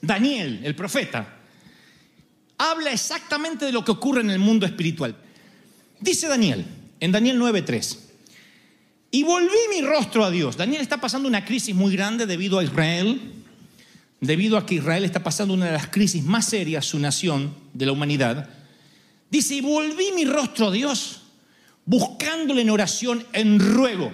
Daniel, 0.00 0.60
el 0.62 0.76
profeta, 0.76 1.39
habla 2.60 2.92
exactamente 2.92 3.64
de 3.64 3.72
lo 3.72 3.82
que 3.82 3.90
ocurre 3.90 4.20
en 4.20 4.30
el 4.30 4.38
mundo 4.38 4.66
espiritual. 4.66 5.16
Dice 5.98 6.28
Daniel, 6.28 6.66
en 7.00 7.10
Daniel 7.10 7.38
9:3, 7.38 7.98
y 9.10 9.22
volví 9.22 9.58
mi 9.70 9.80
rostro 9.80 10.24
a 10.24 10.30
Dios. 10.30 10.58
Daniel 10.58 10.82
está 10.82 11.00
pasando 11.00 11.26
una 11.26 11.44
crisis 11.44 11.74
muy 11.74 11.92
grande 11.92 12.26
debido 12.26 12.58
a 12.58 12.64
Israel, 12.64 13.18
debido 14.20 14.58
a 14.58 14.66
que 14.66 14.74
Israel 14.74 15.04
está 15.04 15.22
pasando 15.22 15.54
una 15.54 15.66
de 15.66 15.72
las 15.72 15.88
crisis 15.88 16.22
más 16.22 16.46
serias, 16.46 16.84
su 16.84 16.98
nación, 16.98 17.54
de 17.72 17.86
la 17.86 17.92
humanidad. 17.92 18.50
Dice, 19.30 19.54
y 19.54 19.60
volví 19.62 20.12
mi 20.14 20.26
rostro 20.26 20.68
a 20.68 20.70
Dios, 20.70 21.22
buscándole 21.86 22.60
en 22.60 22.70
oración, 22.70 23.24
en 23.32 23.58
ruego, 23.58 24.12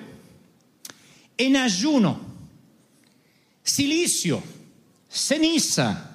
en 1.36 1.56
ayuno, 1.56 2.20
silicio, 3.64 4.40
ceniza, 5.10 6.05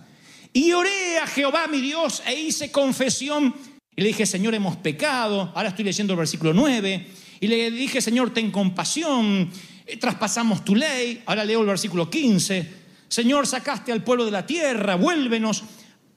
y 0.54 0.72
oré 0.74 1.18
a 1.20 1.28
Jehová 1.28 1.68
mi 1.68 1.80
Dios 1.80 2.22
e 2.26 2.40
hice 2.40 2.72
confesión. 2.72 3.56
Y 3.96 4.02
le 4.02 4.10
dije, 4.10 4.26
Señor, 4.26 4.54
hemos 4.54 4.76
pecado. 4.78 5.52
Ahora 5.56 5.70
estoy 5.70 5.86
leyendo 5.86 6.14
el 6.14 6.20
versículo 6.20 6.54
9. 6.54 7.08
Y 7.40 7.48
le 7.48 7.72
dije, 7.72 8.02
Señor, 8.02 8.34
ten 8.34 8.52
compasión. 8.52 9.50
Eh, 9.86 9.98
traspasamos 9.98 10.66
tu 10.66 10.76
ley. 10.76 11.24
Ahora 11.26 11.46
leo 11.46 11.62
el 11.62 11.68
versículo 11.68 12.10
15. 12.10 12.82
Señor, 13.08 13.48
sacaste 13.48 13.92
al 13.92 14.04
pueblo 14.04 14.26
de 14.26 14.32
la 14.32 14.46
tierra, 14.46 14.96
vuélvenos. 14.96 15.64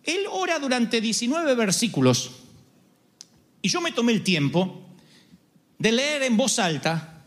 Él 0.03 0.21
ora 0.31 0.59
durante 0.59 1.01
19 1.01 1.55
versículos. 1.55 2.31
Y 3.63 3.69
yo 3.69 3.81
me 3.81 3.93
tomé 3.93 4.13
el 4.13 4.23
tiempo 4.23 4.83
de 5.79 5.93
leer 5.93 6.23
en 6.25 6.37
voz 6.37 6.59
alta, 6.59 7.23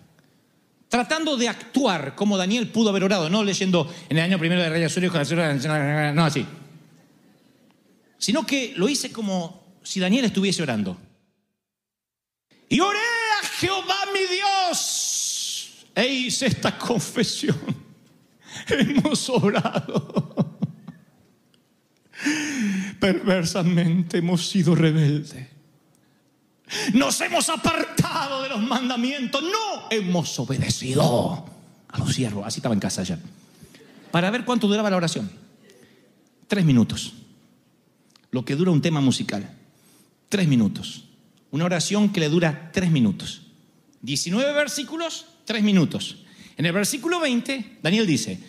tratando 0.88 1.36
de 1.36 1.50
actuar 1.50 2.16
como 2.16 2.38
Daniel 2.38 2.68
pudo 2.70 2.92
haber 2.92 3.04
orado, 3.04 3.30
no 3.30 3.44
leyendo 3.44 3.92
en 4.10 4.18
el 4.18 4.24
año 4.24 4.40
primero 4.40 4.62
de 4.62 4.70
Rey 4.70 4.84
Azurio, 4.84 5.12
no 6.14 6.26
así 6.26 6.46
sino 8.18 8.46
que 8.46 8.74
lo 8.76 8.90
hice 8.90 9.12
como 9.12 9.80
si 9.84 10.00
Daniel 10.00 10.26
estuviese 10.26 10.64
orando. 10.64 10.98
Y 12.70 12.80
oré 12.80 13.00
a 13.42 13.48
Jehová 13.48 13.96
mi 14.14 14.36
Dios 14.36 15.86
e 15.96 16.06
hice 16.06 16.48
esta 16.48 16.78
confesión. 16.78 17.58
Hemos 18.68 19.30
orado. 19.30 20.58
Perversamente 23.00 24.18
hemos 24.18 24.48
sido 24.50 24.76
rebeldes. 24.76 25.48
Nos 26.94 27.22
hemos 27.22 27.48
apartado 27.48 28.42
de 28.42 28.50
los 28.50 28.62
mandamientos. 28.62 29.42
No 29.42 29.88
hemos 29.90 30.38
obedecido 30.40 31.46
a 31.88 31.98
los 31.98 32.14
siervos. 32.14 32.46
Así 32.46 32.60
estaba 32.60 32.74
en 32.74 32.82
casa 32.82 33.04
ya. 33.04 33.20
Para 34.12 34.32
ver 34.32 34.44
cuánto 34.44 34.68
duraba 34.68 34.90
la 34.90 34.98
oración. 34.98 35.32
Tres 36.48 36.66
minutos 36.66 37.14
lo 38.32 38.46
que 38.46 38.56
dura 38.56 38.72
un 38.72 38.82
tema 38.82 39.02
musical. 39.02 39.58
Tres 40.30 40.48
minutos. 40.48 41.06
Una 41.52 41.66
oración 41.66 42.12
que 42.12 42.20
le 42.20 42.30
dura 42.30 42.72
tres 42.74 42.92
minutos. 42.92 43.44
19 44.02 44.54
versículos, 44.54 45.26
tres 45.46 45.64
minutos. 45.64 46.18
En 46.58 46.66
el 46.66 46.74
versículo 46.74 47.20
20, 47.20 47.80
Daniel 47.82 48.08
dice, 48.08 48.40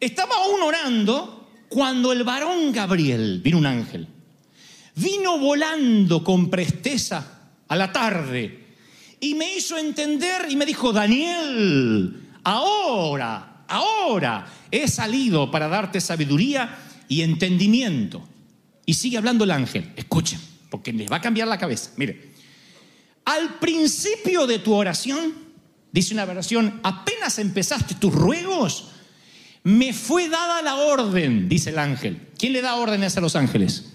estaba 0.00 0.34
aún 0.36 0.62
orando 0.62 1.48
cuando 1.68 2.12
el 2.12 2.24
varón 2.24 2.72
Gabriel, 2.72 3.40
vino 3.42 3.58
un 3.58 3.66
ángel, 3.66 4.06
vino 4.94 5.38
volando 5.38 6.22
con 6.24 6.50
presteza 6.50 7.50
a 7.66 7.76
la 7.76 7.92
tarde 7.92 8.66
y 9.20 9.34
me 9.34 9.56
hizo 9.56 9.76
entender 9.76 10.46
y 10.48 10.56
me 10.56 10.66
dijo, 10.66 10.92
Daniel, 10.92 12.28
ahora, 12.44 13.64
ahora 13.68 14.46
he 14.70 14.88
salido 14.88 15.50
para 15.50 15.68
darte 15.68 16.00
sabiduría 16.00 16.78
y 17.08 17.22
entendimiento. 17.22 18.22
Y 18.88 18.94
sigue 18.94 19.18
hablando 19.18 19.44
el 19.44 19.50
ángel. 19.50 19.92
Escuchen, 19.96 20.40
porque 20.70 20.94
les 20.94 21.12
va 21.12 21.16
a 21.16 21.20
cambiar 21.20 21.46
la 21.46 21.58
cabeza. 21.58 21.90
Mire, 21.98 22.30
al 23.26 23.58
principio 23.58 24.46
de 24.46 24.60
tu 24.60 24.72
oración, 24.72 25.34
dice 25.92 26.14
una 26.14 26.24
oración, 26.24 26.80
apenas 26.82 27.38
empezaste 27.38 27.96
tus 27.96 28.14
ruegos, 28.14 28.88
me 29.62 29.92
fue 29.92 30.30
dada 30.30 30.62
la 30.62 30.76
orden, 30.76 31.50
dice 31.50 31.68
el 31.68 31.78
ángel. 31.78 32.28
¿Quién 32.38 32.54
le 32.54 32.62
da 32.62 32.76
órdenes 32.76 33.14
a 33.18 33.20
los 33.20 33.36
ángeles? 33.36 33.92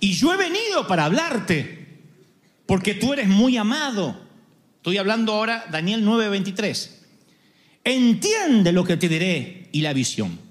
Y 0.00 0.14
yo 0.14 0.34
he 0.34 0.36
venido 0.36 0.88
para 0.88 1.04
hablarte, 1.04 2.00
porque 2.66 2.94
tú 2.94 3.12
eres 3.12 3.28
muy 3.28 3.56
amado. 3.56 4.20
Estoy 4.78 4.98
hablando 4.98 5.32
ahora, 5.32 5.66
Daniel 5.70 6.04
9:23. 6.04 6.90
Entiende 7.84 8.72
lo 8.72 8.82
que 8.82 8.96
te 8.96 9.08
diré 9.08 9.68
y 9.70 9.82
la 9.82 9.92
visión. 9.92 10.41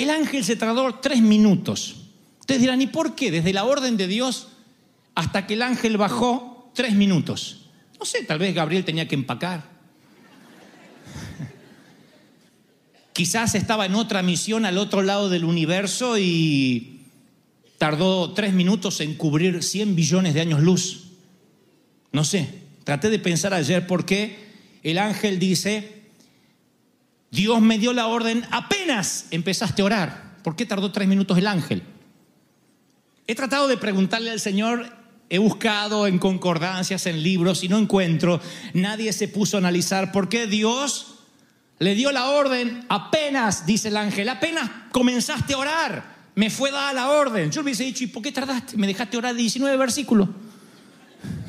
El 0.00 0.08
ángel 0.08 0.44
se 0.44 0.56
tardó 0.56 0.94
tres 0.94 1.20
minutos. 1.20 1.96
Ustedes 2.40 2.62
dirán, 2.62 2.80
¿y 2.80 2.86
por 2.86 3.14
qué? 3.14 3.30
Desde 3.30 3.52
la 3.52 3.64
orden 3.64 3.98
de 3.98 4.06
Dios 4.06 4.48
hasta 5.14 5.46
que 5.46 5.52
el 5.52 5.60
ángel 5.60 5.98
bajó, 5.98 6.70
tres 6.74 6.94
minutos. 6.94 7.66
No 7.98 8.06
sé, 8.06 8.22
tal 8.22 8.38
vez 8.38 8.54
Gabriel 8.54 8.86
tenía 8.86 9.06
que 9.06 9.14
empacar. 9.14 9.62
Quizás 13.12 13.54
estaba 13.54 13.84
en 13.84 13.94
otra 13.94 14.22
misión 14.22 14.64
al 14.64 14.78
otro 14.78 15.02
lado 15.02 15.28
del 15.28 15.44
universo 15.44 16.16
y 16.16 17.02
tardó 17.76 18.32
tres 18.32 18.54
minutos 18.54 19.02
en 19.02 19.16
cubrir 19.16 19.62
100 19.62 19.96
billones 19.96 20.32
de 20.32 20.40
años 20.40 20.62
luz. 20.62 21.08
No 22.10 22.24
sé, 22.24 22.48
traté 22.84 23.10
de 23.10 23.18
pensar 23.18 23.52
ayer 23.52 23.86
por 23.86 24.06
qué 24.06 24.48
el 24.82 24.96
ángel 24.96 25.38
dice, 25.38 25.99
Dios 27.30 27.60
me 27.60 27.78
dio 27.78 27.92
la 27.92 28.06
orden 28.06 28.44
apenas 28.50 29.26
empezaste 29.30 29.82
a 29.82 29.84
orar. 29.84 30.36
¿Por 30.42 30.56
qué 30.56 30.66
tardó 30.66 30.90
tres 30.90 31.06
minutos 31.06 31.38
el 31.38 31.46
ángel? 31.46 31.82
He 33.26 33.34
tratado 33.34 33.68
de 33.68 33.76
preguntarle 33.76 34.30
al 34.30 34.40
Señor, 34.40 34.96
he 35.28 35.38
buscado 35.38 36.06
en 36.06 36.18
concordancias, 36.18 37.06
en 37.06 37.22
libros 37.22 37.62
y 37.62 37.68
no 37.68 37.78
encuentro. 37.78 38.40
Nadie 38.74 39.12
se 39.12 39.28
puso 39.28 39.56
a 39.56 39.60
analizar 39.60 40.10
por 40.10 40.28
qué 40.28 40.46
Dios 40.46 41.20
le 41.78 41.94
dio 41.94 42.10
la 42.10 42.30
orden 42.30 42.84
apenas, 42.88 43.64
dice 43.64 43.88
el 43.88 43.96
ángel, 43.96 44.28
apenas 44.28 44.68
comenzaste 44.90 45.54
a 45.54 45.58
orar. 45.58 46.20
Me 46.34 46.50
fue 46.50 46.70
dada 46.70 46.92
la 46.92 47.10
orden. 47.10 47.50
Yo 47.50 47.60
le 47.60 47.66
hubiese 47.66 47.84
dicho, 47.84 48.04
¿y 48.04 48.08
por 48.08 48.22
qué 48.22 48.32
tardaste? 48.32 48.76
Me 48.76 48.86
dejaste 48.86 49.16
orar 49.16 49.34
19 49.34 49.76
versículos. 49.76 50.28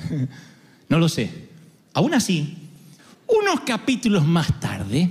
No 0.89 0.99
lo 0.99 1.07
sé. 1.07 1.47
Aún 1.93 2.13
así, 2.13 2.57
unos 3.25 3.61
capítulos 3.61 4.27
más 4.27 4.59
tarde, 4.59 5.09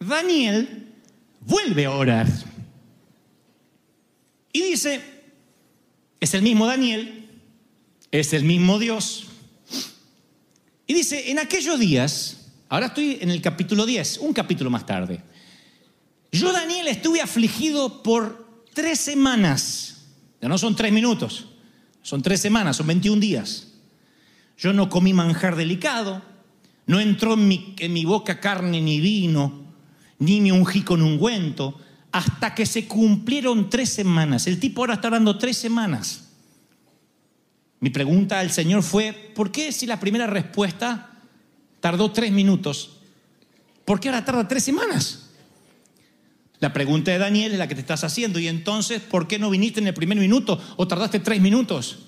Daniel 0.00 0.92
vuelve 1.40 1.86
a 1.86 1.90
orar. 1.90 2.26
Y 4.52 4.62
dice, 4.62 5.00
es 6.20 6.34
el 6.34 6.42
mismo 6.42 6.66
Daniel, 6.66 7.28
es 8.10 8.32
el 8.32 8.44
mismo 8.44 8.78
Dios. 8.78 9.26
Y 10.86 10.94
dice, 10.94 11.30
en 11.30 11.38
aquellos 11.38 11.78
días, 11.78 12.48
ahora 12.68 12.86
estoy 12.86 13.18
en 13.20 13.30
el 13.30 13.42
capítulo 13.42 13.86
10, 13.86 14.18
un 14.18 14.32
capítulo 14.32 14.70
más 14.70 14.86
tarde, 14.86 15.22
yo 16.32 16.52
Daniel 16.52 16.88
estuve 16.88 17.20
afligido 17.20 18.02
por 18.02 18.62
tres 18.74 19.00
semanas, 19.00 20.06
ya 20.40 20.48
no 20.48 20.58
son 20.58 20.76
tres 20.76 20.92
minutos, 20.92 21.46
son 22.02 22.22
tres 22.22 22.40
semanas, 22.40 22.76
son 22.76 22.86
21 22.86 23.20
días. 23.20 23.68
Yo 24.56 24.72
no 24.72 24.88
comí 24.88 25.12
manjar 25.12 25.56
delicado, 25.56 26.22
no 26.86 27.00
entró 27.00 27.34
en 27.34 27.48
mi, 27.48 27.74
en 27.78 27.92
mi 27.92 28.04
boca 28.04 28.40
carne 28.40 28.80
ni 28.80 29.00
vino, 29.00 29.67
ni 30.18 30.40
me 30.40 30.52
ungí 30.52 30.82
con 30.82 31.02
ungüento, 31.02 31.78
hasta 32.12 32.54
que 32.54 32.66
se 32.66 32.86
cumplieron 32.86 33.70
tres 33.70 33.90
semanas. 33.90 34.46
El 34.46 34.58
tipo 34.58 34.82
ahora 34.82 34.94
está 34.94 35.08
hablando 35.08 35.38
tres 35.38 35.56
semanas. 35.56 36.28
Mi 37.80 37.90
pregunta 37.90 38.40
al 38.40 38.50
Señor 38.50 38.82
fue, 38.82 39.12
¿por 39.34 39.52
qué 39.52 39.70
si 39.72 39.86
la 39.86 40.00
primera 40.00 40.26
respuesta 40.26 41.10
tardó 41.80 42.10
tres 42.10 42.32
minutos? 42.32 42.98
¿Por 43.84 44.00
qué 44.00 44.08
ahora 44.08 44.24
tarda 44.24 44.48
tres 44.48 44.64
semanas? 44.64 45.30
La 46.60 46.72
pregunta 46.72 47.12
de 47.12 47.18
Daniel 47.18 47.52
es 47.52 47.58
la 47.58 47.68
que 47.68 47.76
te 47.76 47.80
estás 47.80 48.02
haciendo. 48.02 48.40
Y 48.40 48.48
entonces, 48.48 49.00
¿por 49.00 49.28
qué 49.28 49.38
no 49.38 49.48
viniste 49.50 49.80
en 49.80 49.86
el 49.86 49.94
primer 49.94 50.18
minuto 50.18 50.60
o 50.76 50.88
tardaste 50.88 51.20
tres 51.20 51.40
minutos? 51.40 52.00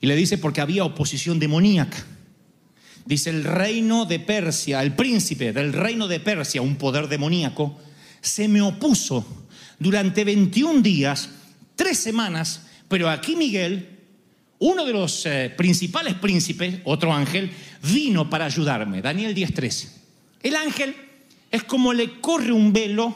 Y 0.00 0.06
le 0.06 0.14
dice, 0.14 0.38
porque 0.38 0.60
había 0.60 0.84
oposición 0.84 1.40
demoníaca. 1.40 2.06
Dice, 3.06 3.30
el 3.30 3.44
reino 3.44 4.06
de 4.06 4.18
Persia, 4.18 4.82
el 4.82 4.94
príncipe 4.94 5.52
del 5.52 5.72
reino 5.72 6.08
de 6.08 6.20
Persia, 6.20 6.62
un 6.62 6.76
poder 6.76 7.08
demoníaco, 7.08 7.78
se 8.20 8.48
me 8.48 8.62
opuso 8.62 9.26
durante 9.78 10.24
21 10.24 10.80
días, 10.80 11.28
tres 11.76 11.98
semanas, 11.98 12.62
pero 12.88 13.10
aquí 13.10 13.36
Miguel, 13.36 13.98
uno 14.58 14.86
de 14.86 14.92
los 14.94 15.26
eh, 15.26 15.52
principales 15.54 16.14
príncipes, 16.14 16.76
otro 16.84 17.12
ángel, 17.12 17.50
vino 17.82 18.30
para 18.30 18.46
ayudarme. 18.46 19.02
Daniel 19.02 19.34
10:13. 19.34 19.88
El 20.42 20.56
ángel 20.56 20.94
es 21.50 21.64
como 21.64 21.92
le 21.92 22.20
corre 22.20 22.52
un 22.52 22.72
velo, 22.72 23.14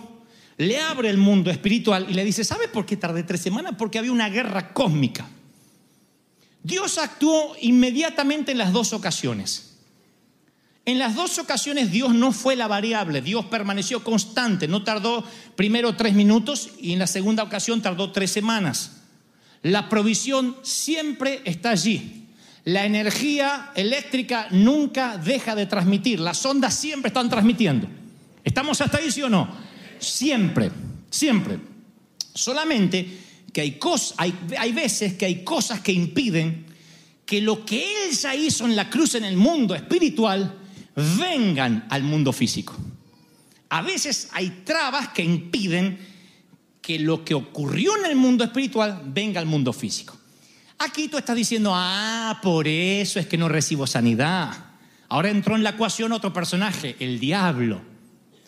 le 0.59 0.79
abre 0.81 1.09
el 1.09 1.17
mundo 1.17 1.51
espiritual 1.51 2.07
y 2.11 2.15
le 2.15 2.25
dice, 2.25 2.45
¿sabe 2.45 2.69
por 2.69 2.85
qué 2.85 2.97
tardé 2.97 3.23
tres 3.23 3.41
semanas? 3.41 3.75
Porque 3.79 3.99
había 3.99 4.13
una 4.13 4.29
guerra 4.29 4.75
cósmica. 4.75 5.27
Dios 6.63 6.99
actuó 6.99 7.57
inmediatamente 7.63 8.53
en 8.53 8.59
las 8.59 8.73
dos 8.73 8.93
ocasiones. 8.93 9.68
En 10.89 10.99
las 10.99 11.15
dos 11.15 11.39
ocasiones 11.39 11.93
Dios 11.93 12.15
no 12.15 12.33
fue 12.33 12.57
la 12.57 12.67
variable, 12.67 13.21
Dios 13.21 13.45
permaneció 13.45 14.03
constante, 14.03 14.67
no 14.67 14.85
tardó 14.85 15.23
primero 15.55 15.95
tres 15.95 16.15
minutos 16.15 16.71
y 16.81 16.95
en 16.95 16.99
la 16.99 17.07
segunda 17.07 17.43
ocasión 17.43 17.83
tardó 17.83 18.11
tres 18.11 18.31
semanas. 18.31 19.03
La 19.61 19.91
provisión 19.91 20.57
siempre 20.63 21.43
está 21.45 21.73
allí. 21.73 22.29
La 22.65 22.87
energía 22.87 23.71
eléctrica 23.75 24.49
nunca 24.51 25.19
deja 25.19 25.55
de 25.55 25.67
transmitir, 25.67 26.21
las 26.21 26.43
ondas 26.47 26.73
siempre 26.73 27.09
están 27.09 27.29
transmitiendo. 27.29 27.87
¿Estamos 28.43 28.81
hasta 28.81 28.97
ahí, 28.97 29.11
sí 29.11 29.21
o 29.21 29.29
no? 29.29 29.47
Siempre, 29.99 30.71
siempre. 31.11 31.59
Solamente 32.33 33.07
que 33.53 33.61
hay, 33.61 33.73
cosas, 33.73 34.15
hay, 34.17 34.33
hay 34.59 34.73
veces 34.73 35.19
que 35.19 35.27
hay 35.27 35.45
cosas 35.45 35.81
que 35.81 35.93
impiden 35.93 36.65
que 37.27 37.43
lo 37.43 37.67
que 37.67 38.07
Él 38.07 38.17
ya 38.17 38.35
hizo 38.35 38.65
en 38.65 38.75
la 38.75 38.89
cruz 38.89 39.17
en 39.17 39.25
el 39.27 39.37
mundo 39.37 39.75
espiritual 39.75 40.58
vengan 41.19 41.87
al 41.91 42.03
mundo 42.03 42.33
físico. 42.33 42.75
A 43.71 43.83
veces 43.83 44.29
hay 44.33 44.63
trabas 44.65 45.09
que 45.09 45.23
impiden 45.23 45.99
que 46.81 46.99
lo 46.99 47.25
que 47.25 47.35
ocurrió 47.35 47.97
en 47.99 48.07
el 48.07 48.17
mundo 48.17 48.45
espiritual 48.45 49.03
venga 49.05 49.41
al 49.41 49.47
mundo 49.47 49.73
físico. 49.73 50.17
Aquí 50.79 51.09
tú 51.09 51.19
estás 51.19 51.37
diciendo, 51.37 51.73
ah, 51.75 52.39
por 52.43 52.67
eso 52.67 53.21
es 53.21 53.27
que 53.27 53.37
no 53.37 53.49
recibo 53.49 53.87
sanidad. 53.87 54.53
Ahora 55.09 55.29
entró 55.29 55.57
en 55.57 55.63
la 55.63 55.71
ecuación 55.71 56.13
otro 56.13 56.33
personaje, 56.33 56.97
el 57.01 57.19
diablo. 57.19 57.81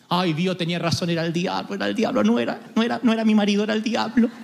Ay, 0.08 0.32
Dios 0.32 0.56
tenía 0.56 0.78
razón, 0.78 1.10
era 1.10 1.24
el 1.24 1.32
diablo, 1.32 1.74
era 1.74 1.86
el 1.86 1.94
diablo, 1.94 2.24
no 2.24 2.38
era, 2.38 2.60
no 2.74 2.82
era, 2.82 3.00
no 3.02 3.12
era 3.12 3.24
mi 3.24 3.34
marido, 3.34 3.64
era 3.64 3.74
el 3.74 3.82
diablo. 3.82 4.28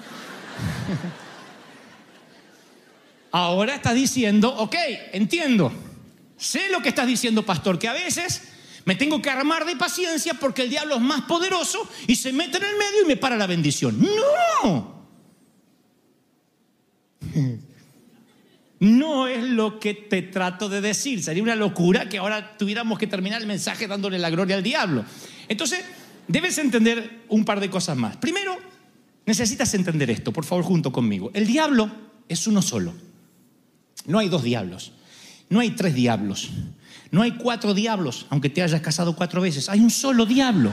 Ahora 3.33 3.75
estás 3.75 3.95
diciendo, 3.95 4.55
ok, 4.57 4.75
entiendo, 5.13 5.73
sé 6.37 6.69
lo 6.71 6.83
que 6.83 6.91
estás 6.91 7.07
diciendo, 7.07 7.45
pastor, 7.45 7.79
que 7.79 7.89
a 7.89 7.93
veces 7.93 8.43
me 8.85 8.95
tengo 8.95 9.21
que 9.21 9.31
armar 9.31 9.65
de 9.65 9.77
paciencia 9.77 10.35
porque 10.35 10.63
el 10.63 10.71
diablo 10.71 10.97
es 10.97 11.01
más 11.01 11.23
poderoso 11.23 11.89
y 12.07 12.17
se 12.17 12.33
mete 12.33 12.59
en 12.59 12.65
el 12.65 12.77
medio 12.77 13.03
y 13.03 13.07
me 13.07 13.17
para 13.17 13.37
la 13.37 13.47
bendición. 13.47 14.01
No. 14.63 14.97
No 18.79 19.27
es 19.27 19.43
lo 19.43 19.81
que 19.81 19.95
te 19.95 20.21
trato 20.21 20.69
de 20.69 20.81
decir. 20.83 21.23
Sería 21.23 21.43
una 21.43 21.57
locura 21.57 22.09
que 22.09 22.19
ahora 22.19 22.59
tuviéramos 22.59 22.99
que 22.99 23.07
terminar 23.07 23.41
el 23.41 23.47
mensaje 23.47 23.87
dándole 23.87 24.19
la 24.19 24.29
gloria 24.29 24.57
al 24.57 24.63
diablo. 24.63 25.05
Entonces, 25.49 25.83
debes 26.29 26.59
entender 26.59 27.23
un 27.29 27.45
par 27.45 27.61
de 27.61 27.71
cosas 27.71 27.97
más. 27.97 28.19
Primero, 28.19 28.57
necesitas 29.25 29.73
entender 29.75 30.11
esto, 30.11 30.33
por 30.33 30.45
favor, 30.45 30.65
junto 30.65 30.93
conmigo. 30.93 31.31
El 31.33 31.47
diablo 31.47 31.91
es 32.29 32.47
uno 32.47 32.61
solo. 32.61 32.93
No 34.05 34.19
hay 34.19 34.29
dos 34.29 34.43
diablos. 34.43 34.93
No 35.49 35.61
hay 35.61 35.71
tres 35.71 35.95
diablos. 35.95 36.51
No 37.11 37.23
hay 37.23 37.33
cuatro 37.33 37.73
diablos, 37.73 38.27
aunque 38.31 38.51
te 38.51 38.63
hayas 38.63 38.81
casado 38.81 39.15
cuatro 39.15 39.41
veces. 39.41 39.69
Hay 39.69 39.81
un 39.87 39.91
solo 39.91 40.27
diablo. 40.27 40.73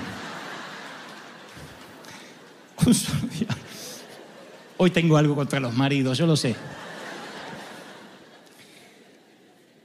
Hoy 4.77 4.91
tengo 4.91 5.17
algo 5.17 5.35
contra 5.35 5.59
los 5.59 5.73
maridos, 5.73 6.17
yo 6.17 6.25
lo 6.25 6.35
sé. 6.35 6.55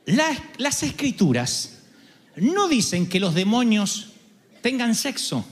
Las, 0.06 0.38
las 0.56 0.82
escrituras 0.82 1.82
no 2.36 2.66
dicen 2.66 3.08
que 3.08 3.20
los 3.20 3.34
demonios 3.34 4.12
tengan 4.62 4.94
sexo, 4.94 5.46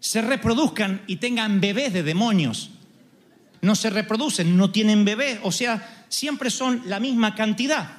se 0.00 0.22
reproduzcan 0.22 1.02
y 1.06 1.16
tengan 1.16 1.60
bebés 1.60 1.92
de 1.92 2.02
demonios. 2.02 2.70
No 3.60 3.74
se 3.74 3.90
reproducen, 3.90 4.56
no 4.56 4.70
tienen 4.70 5.04
bebés, 5.04 5.38
o 5.42 5.52
sea, 5.52 6.06
siempre 6.08 6.50
son 6.50 6.82
la 6.86 7.00
misma 7.00 7.34
cantidad. 7.34 7.95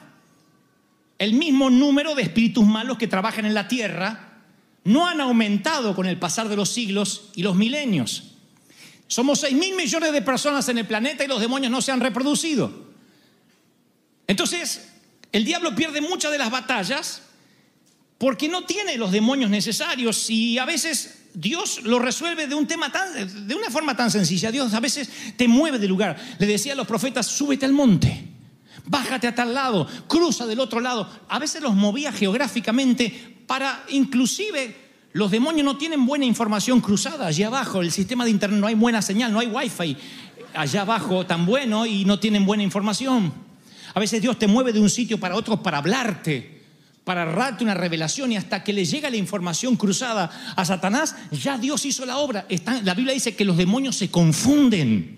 El 1.17 1.33
mismo 1.33 1.69
número 1.69 2.15
de 2.15 2.23
espíritus 2.23 2.65
malos 2.65 2.97
que 2.97 3.07
trabajan 3.07 3.45
en 3.45 3.53
la 3.53 3.67
tierra 3.67 4.41
no 4.83 5.07
han 5.07 5.19
aumentado 5.19 5.95
con 5.95 6.05
el 6.05 6.17
pasar 6.17 6.47
de 6.47 6.55
los 6.55 6.69
siglos 6.69 7.29
y 7.35 7.43
los 7.43 7.55
milenios. 7.55 8.35
Somos 9.07 9.39
6 9.39 9.55
mil 9.55 9.75
millones 9.75 10.11
de 10.11 10.21
personas 10.21 10.67
en 10.69 10.77
el 10.77 10.85
planeta 10.85 11.23
y 11.23 11.27
los 11.27 11.41
demonios 11.41 11.71
no 11.71 11.81
se 11.81 11.91
han 11.91 11.99
reproducido. 11.99 12.87
Entonces, 14.27 14.89
el 15.31 15.45
diablo 15.45 15.75
pierde 15.75 16.01
muchas 16.01 16.31
de 16.31 16.37
las 16.37 16.51
batallas 16.51 17.21
porque 18.17 18.49
no 18.49 18.65
tiene 18.65 18.97
los 18.97 19.11
demonios 19.11 19.49
necesarios 19.49 20.29
y 20.29 20.57
a 20.57 20.65
veces 20.65 21.25
Dios 21.33 21.83
lo 21.83 21.99
resuelve 21.99 22.47
de 22.47 22.55
un 22.55 22.67
tema 22.67 22.91
tan, 22.91 23.47
de 23.47 23.55
una 23.55 23.69
forma 23.69 23.95
tan 23.95 24.09
sencilla. 24.09 24.51
Dios 24.51 24.73
a 24.73 24.79
veces 24.79 25.09
te 25.37 25.47
mueve 25.47 25.79
de 25.79 25.87
lugar. 25.87 26.17
Le 26.39 26.47
decía 26.47 26.73
a 26.73 26.75
los 26.75 26.87
profetas, 26.87 27.27
súbete 27.27 27.65
al 27.65 27.73
monte, 27.73 28.27
bájate 28.87 29.27
a 29.27 29.35
tal 29.35 29.53
lado, 29.53 29.87
cruza 30.07 30.45
del 30.45 30.59
otro 30.59 30.79
lado. 30.79 31.07
A 31.29 31.39
veces 31.39 31.61
los 31.61 31.75
movía 31.75 32.11
geográficamente 32.11 33.37
para 33.45 33.83
inclusive 33.89 34.87
los 35.13 35.31
demonios 35.31 35.65
no 35.65 35.77
tienen 35.77 36.05
buena 36.05 36.25
información 36.25 36.81
cruzada 36.81 37.27
allá 37.27 37.47
abajo. 37.47 37.81
El 37.81 37.91
sistema 37.91 38.23
de 38.25 38.31
internet 38.31 38.59
no 38.59 38.67
hay 38.67 38.75
buena 38.75 39.01
señal, 39.01 39.31
no 39.31 39.39
hay 39.39 39.47
wifi 39.47 39.97
allá 40.53 40.81
abajo 40.81 41.25
tan 41.25 41.45
bueno 41.45 41.85
y 41.85 42.05
no 42.05 42.19
tienen 42.19 42.45
buena 42.45 42.63
información. 42.63 43.33
A 43.93 43.99
veces 43.99 44.21
Dios 44.21 44.37
te 44.37 44.47
mueve 44.47 44.73
de 44.73 44.79
un 44.79 44.89
sitio 44.89 45.19
para 45.19 45.35
otro 45.35 45.63
para 45.63 45.79
hablarte, 45.79 46.61
para 47.03 47.25
darte 47.25 47.63
una 47.63 47.73
revelación 47.73 48.31
y 48.31 48.37
hasta 48.37 48.63
que 48.63 48.73
le 48.73 48.85
llega 48.85 49.09
la 49.09 49.17
información 49.17 49.75
cruzada 49.75 50.29
a 50.55 50.65
Satanás, 50.65 51.15
ya 51.31 51.57
Dios 51.57 51.85
hizo 51.85 52.05
la 52.05 52.17
obra. 52.17 52.45
La 52.83 52.93
Biblia 52.93 53.13
dice 53.13 53.35
que 53.35 53.45
los 53.45 53.57
demonios 53.57 53.95
se 53.95 54.11
confunden. 54.11 55.16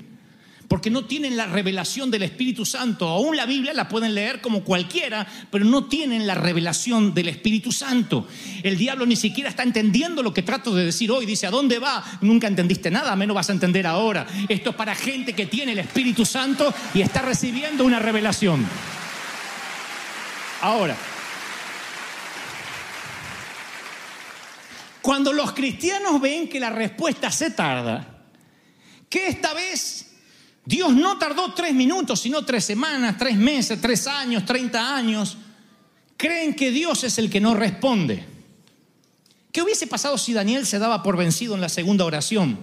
Porque 0.69 0.91
no 0.91 1.05
tienen 1.05 1.35
la 1.35 1.47
revelación 1.47 2.11
del 2.11 2.21
Espíritu 2.21 2.63
Santo. 2.63 3.07
Aún 3.07 3.35
la 3.35 3.47
Biblia 3.47 3.73
la 3.73 3.89
pueden 3.89 4.13
leer 4.13 4.39
como 4.39 4.63
cualquiera, 4.63 5.27
pero 5.49 5.65
no 5.65 5.85
tienen 5.85 6.27
la 6.27 6.35
revelación 6.35 7.15
del 7.15 7.27
Espíritu 7.27 7.71
Santo. 7.71 8.27
El 8.61 8.77
diablo 8.77 9.07
ni 9.07 9.15
siquiera 9.15 9.49
está 9.49 9.63
entendiendo 9.63 10.21
lo 10.21 10.31
que 10.31 10.43
trato 10.43 10.73
de 10.75 10.85
decir 10.85 11.09
hoy. 11.11 11.25
Dice, 11.25 11.47
¿a 11.47 11.51
dónde 11.51 11.79
va? 11.79 12.05
Nunca 12.21 12.45
entendiste 12.45 12.91
nada, 12.91 13.15
menos 13.15 13.35
vas 13.35 13.49
a 13.49 13.53
entender 13.53 13.87
ahora. 13.87 14.27
Esto 14.47 14.69
es 14.69 14.75
para 14.75 14.93
gente 14.93 15.33
que 15.33 15.47
tiene 15.47 15.71
el 15.71 15.79
Espíritu 15.79 16.23
Santo 16.23 16.71
y 16.93 17.01
está 17.01 17.23
recibiendo 17.23 17.83
una 17.83 17.97
revelación. 17.97 18.63
Ahora, 20.61 20.95
cuando 25.01 25.33
los 25.33 25.51
cristianos 25.53 26.21
ven 26.21 26.47
que 26.47 26.59
la 26.59 26.69
respuesta 26.69 27.31
se 27.31 27.49
tarda, 27.49 28.27
que 29.09 29.29
esta 29.29 29.55
vez 29.55 30.08
Dios 30.69 30.93
no 30.93 31.17
tardó 31.17 31.51
tres 31.55 31.73
minutos, 31.73 32.19
sino 32.19 32.45
tres 32.45 32.63
semanas, 32.63 33.17
tres 33.17 33.35
meses, 33.35 33.81
tres 33.81 34.05
años, 34.05 34.45
treinta 34.45 34.95
años. 34.95 35.35
Creen 36.15 36.53
que 36.53 36.69
Dios 36.69 37.03
es 37.03 37.17
el 37.17 37.27
que 37.27 37.41
no 37.41 37.55
responde. 37.55 38.23
¿Qué 39.51 39.63
hubiese 39.63 39.87
pasado 39.87 40.15
si 40.19 40.31
Daniel 40.31 40.67
se 40.67 40.77
daba 40.77 41.01
por 41.01 41.17
vencido 41.17 41.55
en 41.55 41.61
la 41.61 41.69
segunda 41.69 42.05
oración? 42.05 42.59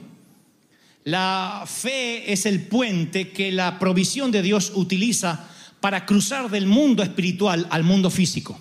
La 1.03 1.65
fe 1.67 2.33
es 2.33 2.47
el 2.47 2.69
puente 2.69 3.33
que 3.33 3.51
la 3.51 3.81
provisión 3.81 4.31
de 4.31 4.43
Dios 4.43 4.71
utiliza 4.77 5.49
para 5.81 6.07
cruzar 6.07 6.49
del 6.49 6.69
mundo 6.69 7.03
espiritual 7.03 7.67
al 7.71 7.83
mundo 7.83 8.09
físico. 8.09 8.57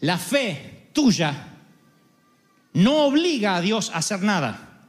La 0.00 0.16
fe 0.16 0.88
tuya 0.94 1.58
no 2.72 3.04
obliga 3.04 3.56
a 3.56 3.60
Dios 3.60 3.90
a 3.90 3.98
hacer 3.98 4.22
nada, 4.22 4.86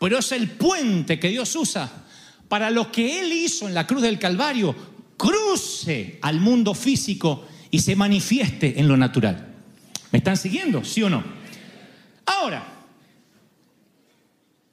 pero 0.00 0.18
es 0.18 0.32
el 0.32 0.50
puente 0.50 1.20
que 1.20 1.28
Dios 1.28 1.54
usa 1.54 2.06
para 2.48 2.70
lo 2.70 2.90
que 2.90 3.20
Él 3.20 3.32
hizo 3.32 3.68
en 3.68 3.74
la 3.74 3.86
cruz 3.86 4.02
del 4.02 4.18
Calvario, 4.18 4.74
cruce 5.16 6.18
al 6.22 6.40
mundo 6.40 6.74
físico 6.74 7.46
y 7.70 7.80
se 7.80 7.96
manifieste 7.96 8.78
en 8.80 8.88
lo 8.88 8.96
natural. 8.96 9.54
¿Me 10.10 10.18
están 10.18 10.36
siguiendo? 10.36 10.84
¿Sí 10.84 11.02
o 11.02 11.10
no? 11.10 11.22
Ahora, 12.24 12.64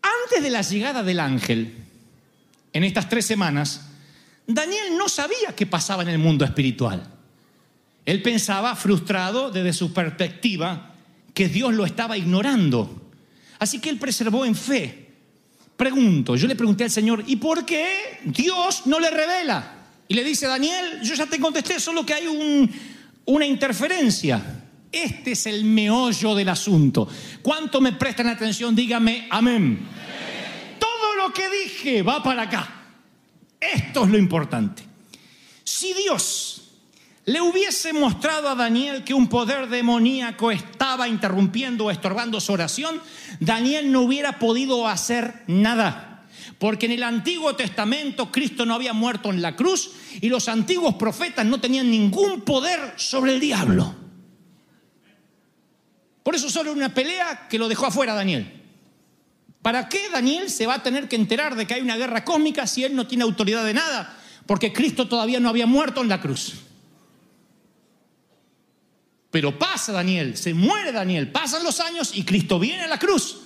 antes 0.02 0.44
de 0.44 0.50
la 0.50 0.62
llegada 0.62 1.04
del 1.04 1.20
ángel, 1.20 1.76
en 2.72 2.84
estas 2.84 3.10
tres 3.10 3.26
semanas, 3.26 3.90
Daniel 4.48 4.98
no 4.98 5.10
sabía 5.10 5.56
qué 5.56 5.66
pasaba 5.66 6.04
en 6.04 6.10
el 6.10 6.20
mundo 6.20 6.46
espiritual. 6.46 7.12
Él 8.06 8.22
pensaba, 8.22 8.76
frustrado 8.76 9.50
desde 9.50 9.74
su 9.74 9.92
perspectiva, 9.92 10.94
que 11.34 11.50
Dios 11.50 11.74
lo 11.74 11.86
estaba 11.86 12.18
ignorando. 12.18 13.10
Así 13.60 13.80
que 13.80 13.90
él 13.90 13.98
preservó 13.98 14.46
en 14.46 14.56
fe 14.56 15.05
Pregunto, 15.78 16.36
yo 16.36 16.48
le 16.48 16.56
pregunté 16.56 16.86
al 16.86 16.92
Señor, 16.92 17.24
¿y 17.28 17.36
por 17.36 17.66
qué 17.66 18.20
Dios 18.24 18.84
no 18.86 19.00
le 19.00 19.10
revela? 19.10 19.74
Y 20.08 20.14
le 20.14 20.24
dice, 20.24 20.48
Daniel, 20.48 21.02
yo 21.02 21.16
ya 21.16 21.26
te 21.26 21.40
contesté, 21.40 21.80
solo 21.80 22.06
que 22.06 22.14
hay 22.14 22.28
un, 22.28 22.72
una 23.26 23.46
interferencia. 23.46 24.62
Este 24.92 25.32
es 25.32 25.46
el 25.48 25.66
meollo 25.66 26.36
del 26.36 26.48
asunto. 26.50 27.08
¿Cuánto 27.42 27.82
me 27.82 27.92
prestan 27.94 28.28
atención? 28.28 28.74
Dígame 28.74 29.28
amén. 29.30 29.80
Todo 30.80 31.16
lo 31.16 31.34
que 31.34 31.50
dije 31.50 32.02
va 32.02 32.24
para 32.24 32.44
acá. 32.44 32.84
Esto 33.60 34.06
es 34.06 34.10
lo 34.12 34.18
importante. 34.18 34.84
Si 35.64 35.94
Dios 35.94 36.55
le 37.26 37.42
hubiese 37.42 37.92
mostrado 37.92 38.50
a 38.50 38.56
Daniel 38.56 39.04
que 39.04 39.16
un 39.16 39.28
poder 39.28 39.68
demoníaco 39.68 40.52
estaba 40.52 41.08
interrumpiendo 41.08 41.86
o 41.86 41.92
estorbando 41.92 42.40
su 42.40 42.54
oración, 42.54 43.02
Daniel 43.40 43.92
no 43.92 44.02
hubiera 44.02 44.38
podido 44.38 44.88
hacer 44.88 45.44
nada. 45.48 46.28
Porque 46.60 46.86
en 46.86 46.92
el 46.92 47.04
Antiguo 47.04 47.56
Testamento 47.56 48.32
Cristo 48.32 48.66
no 48.66 48.76
había 48.76 48.94
muerto 48.94 49.32
en 49.32 49.42
la 49.42 49.56
cruz 49.56 49.92
y 50.22 50.30
los 50.30 50.48
antiguos 50.48 50.96
profetas 50.96 51.46
no 51.46 51.60
tenían 51.60 51.90
ningún 51.90 52.42
poder 52.42 52.94
sobre 52.96 53.34
el 53.34 53.40
diablo. 53.40 53.96
Por 56.22 56.36
eso 56.36 56.50
solo 56.50 56.72
una 56.72 56.94
pelea 56.94 57.48
que 57.50 57.58
lo 57.58 57.68
dejó 57.68 57.88
afuera 57.88 58.14
Daniel. 58.14 58.62
¿Para 59.64 59.90
qué 59.90 60.10
Daniel 60.12 60.52
se 60.52 60.68
va 60.68 60.76
a 60.76 60.84
tener 60.84 61.08
que 61.08 61.16
enterar 61.16 61.56
de 61.56 61.66
que 61.66 61.74
hay 61.74 61.82
una 61.82 61.98
guerra 61.98 62.24
cósmica 62.24 62.68
si 62.68 62.84
él 62.84 62.96
no 62.96 63.08
tiene 63.08 63.24
autoridad 63.24 63.66
de 63.66 63.74
nada? 63.74 64.16
Porque 64.46 64.72
Cristo 64.72 65.08
todavía 65.08 65.40
no 65.40 65.50
había 65.50 65.66
muerto 65.66 66.02
en 66.02 66.10
la 66.10 66.22
cruz. 66.22 66.65
Pero 69.36 69.60
pasa 69.60 69.92
Daniel, 69.92 70.38
se 70.38 70.54
muere 70.54 70.94
Daniel, 70.94 71.30
pasan 71.30 71.62
los 71.66 71.82
años 71.82 72.12
y 72.14 72.24
Cristo 72.24 72.58
viene 72.58 72.84
a 72.84 72.88
la 72.88 72.98
cruz. 72.98 73.40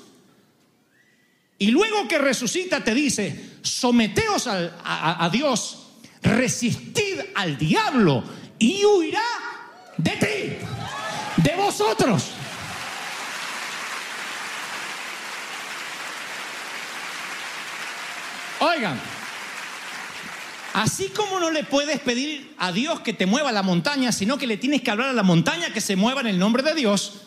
Y 1.57 1.71
luego 1.71 2.07
que 2.07 2.19
resucita 2.19 2.83
te 2.83 2.93
dice, 2.93 3.57
someteos 3.63 4.45
a, 4.45 5.25
a 5.25 5.29
Dios, 5.31 5.87
resistid 6.21 7.19
al 7.33 7.57
diablo 7.57 8.23
y 8.59 8.85
huirá 8.85 9.23
de 9.97 10.11
ti, 10.11 11.41
de 11.41 11.55
vosotros. 11.55 12.33
Oigan, 18.59 19.01
Así 20.73 21.07
como 21.09 21.39
no 21.39 21.51
le 21.51 21.63
puedes 21.63 21.99
pedir 21.99 22.53
a 22.57 22.71
Dios 22.71 22.99
que 23.01 23.13
te 23.13 23.25
mueva 23.25 23.51
la 23.51 23.63
montaña, 23.63 24.11
sino 24.11 24.37
que 24.37 24.47
le 24.47 24.57
tienes 24.57 24.81
que 24.81 24.91
hablar 24.91 25.09
a 25.09 25.13
la 25.13 25.23
montaña 25.23 25.73
que 25.73 25.81
se 25.81 25.95
mueva 25.95 26.21
en 26.21 26.27
el 26.27 26.39
nombre 26.39 26.63
de 26.63 26.75
Dios, 26.75 27.21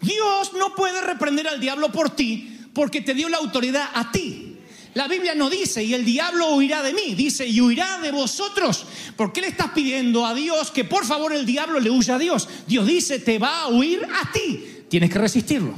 Dios 0.00 0.52
no 0.58 0.74
puede 0.74 1.00
reprender 1.00 1.48
al 1.48 1.60
diablo 1.60 1.90
por 1.90 2.10
ti 2.10 2.58
porque 2.74 3.00
te 3.00 3.14
dio 3.14 3.28
la 3.28 3.38
autoridad 3.38 3.88
a 3.94 4.10
ti. 4.10 4.58
La 4.94 5.08
Biblia 5.08 5.34
no 5.34 5.48
dice, 5.48 5.82
y 5.82 5.94
el 5.94 6.04
diablo 6.04 6.54
huirá 6.54 6.82
de 6.82 6.92
mí, 6.92 7.14
dice, 7.14 7.46
y 7.46 7.60
huirá 7.62 7.98
de 8.00 8.10
vosotros. 8.10 8.84
¿Por 9.16 9.32
qué 9.32 9.40
le 9.40 9.46
estás 9.46 9.70
pidiendo 9.70 10.26
a 10.26 10.34
Dios 10.34 10.70
que 10.70 10.84
por 10.84 11.06
favor 11.06 11.32
el 11.32 11.46
diablo 11.46 11.80
le 11.80 11.90
huya 11.90 12.16
a 12.16 12.18
Dios? 12.18 12.46
Dios 12.66 12.86
dice, 12.86 13.18
te 13.18 13.38
va 13.38 13.62
a 13.62 13.68
huir 13.68 14.04
a 14.04 14.30
ti. 14.32 14.84
Tienes 14.90 15.10
que 15.10 15.18
resistirlo. 15.18 15.74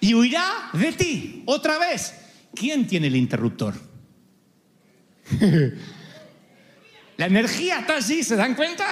Y 0.00 0.14
huirá 0.14 0.70
de 0.74 0.92
ti. 0.92 1.42
Otra 1.46 1.78
vez, 1.78 2.14
¿quién 2.54 2.86
tiene 2.86 3.08
el 3.08 3.16
interruptor? 3.16 3.74
La 7.16 7.26
energía 7.26 7.80
está 7.80 7.96
allí, 7.96 8.22
¿se 8.24 8.36
dan 8.36 8.54
cuenta? 8.54 8.86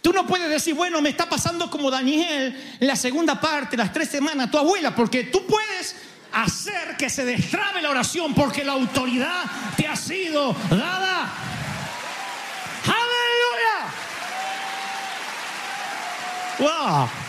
Tú 0.00 0.12
no 0.12 0.26
puedes 0.26 0.48
decir, 0.48 0.74
bueno, 0.74 1.02
me 1.02 1.10
está 1.10 1.28
pasando 1.28 1.70
como 1.70 1.90
Daniel 1.90 2.78
la 2.80 2.96
segunda 2.96 3.38
parte, 3.40 3.76
las 3.76 3.92
tres 3.92 4.08
semanas, 4.08 4.50
tu 4.50 4.56
abuela, 4.56 4.94
porque 4.94 5.24
tú 5.24 5.44
puedes 5.46 5.96
hacer 6.32 6.96
que 6.96 7.10
se 7.10 7.24
destrabe 7.24 7.82
la 7.82 7.90
oración 7.90 8.34
porque 8.34 8.64
la 8.64 8.72
autoridad 8.72 9.44
te 9.76 9.86
ha 9.86 9.96
sido 9.96 10.54
dada. 10.70 11.30
¡Aleluya! 12.86 13.86
¡Wow! 16.58 17.27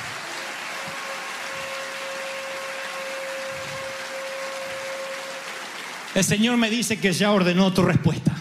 El 6.15 6.23
Señor 6.23 6.57
me 6.57 6.69
dice 6.69 6.97
que 6.97 7.13
ya 7.13 7.31
ordenó 7.31 7.71
tu 7.71 7.83
respuesta. 7.83 8.35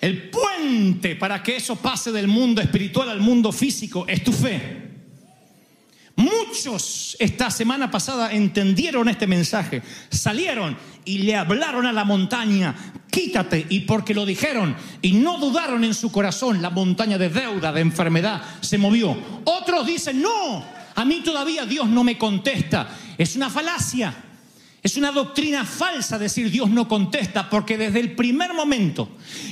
El 0.00 0.30
puente 0.30 1.16
para 1.16 1.42
que 1.42 1.56
eso 1.56 1.76
pase 1.76 2.10
del 2.10 2.26
mundo 2.26 2.62
espiritual 2.62 3.10
al 3.10 3.20
mundo 3.20 3.52
físico 3.52 4.06
es 4.08 4.24
tu 4.24 4.32
fe. 4.32 4.88
Muchos 6.16 7.16
esta 7.18 7.50
semana 7.50 7.90
pasada 7.90 8.32
entendieron 8.32 9.08
este 9.08 9.26
mensaje, 9.26 9.82
salieron 10.10 10.76
y 11.04 11.18
le 11.18 11.36
hablaron 11.36 11.86
a 11.86 11.92
la 11.92 12.04
montaña, 12.04 12.74
quítate, 13.10 13.66
y 13.68 13.80
porque 13.80 14.14
lo 14.14 14.26
dijeron 14.26 14.76
y 15.02 15.12
no 15.12 15.38
dudaron 15.38 15.84
en 15.84 15.94
su 15.94 16.10
corazón, 16.10 16.60
la 16.60 16.70
montaña 16.70 17.16
de 17.16 17.28
deuda, 17.28 17.72
de 17.72 17.80
enfermedad, 17.80 18.42
se 18.60 18.78
movió. 18.78 19.16
Otros 19.44 19.86
dicen, 19.86 20.20
no, 20.20 20.64
a 20.94 21.04
mí 21.04 21.22
todavía 21.22 21.64
Dios 21.64 21.88
no 21.88 22.04
me 22.04 22.18
contesta. 22.18 22.88
Es 23.16 23.36
una 23.36 23.50
falacia. 23.50 24.14
Es 24.82 24.96
una 24.96 25.12
doctrina 25.12 25.66
falsa 25.66 26.18
decir 26.18 26.50
Dios 26.50 26.70
no 26.70 26.88
contesta, 26.88 27.50
porque 27.50 27.76
desde 27.76 28.00
el 28.00 28.12
primer 28.12 28.54
momento 28.54 29.10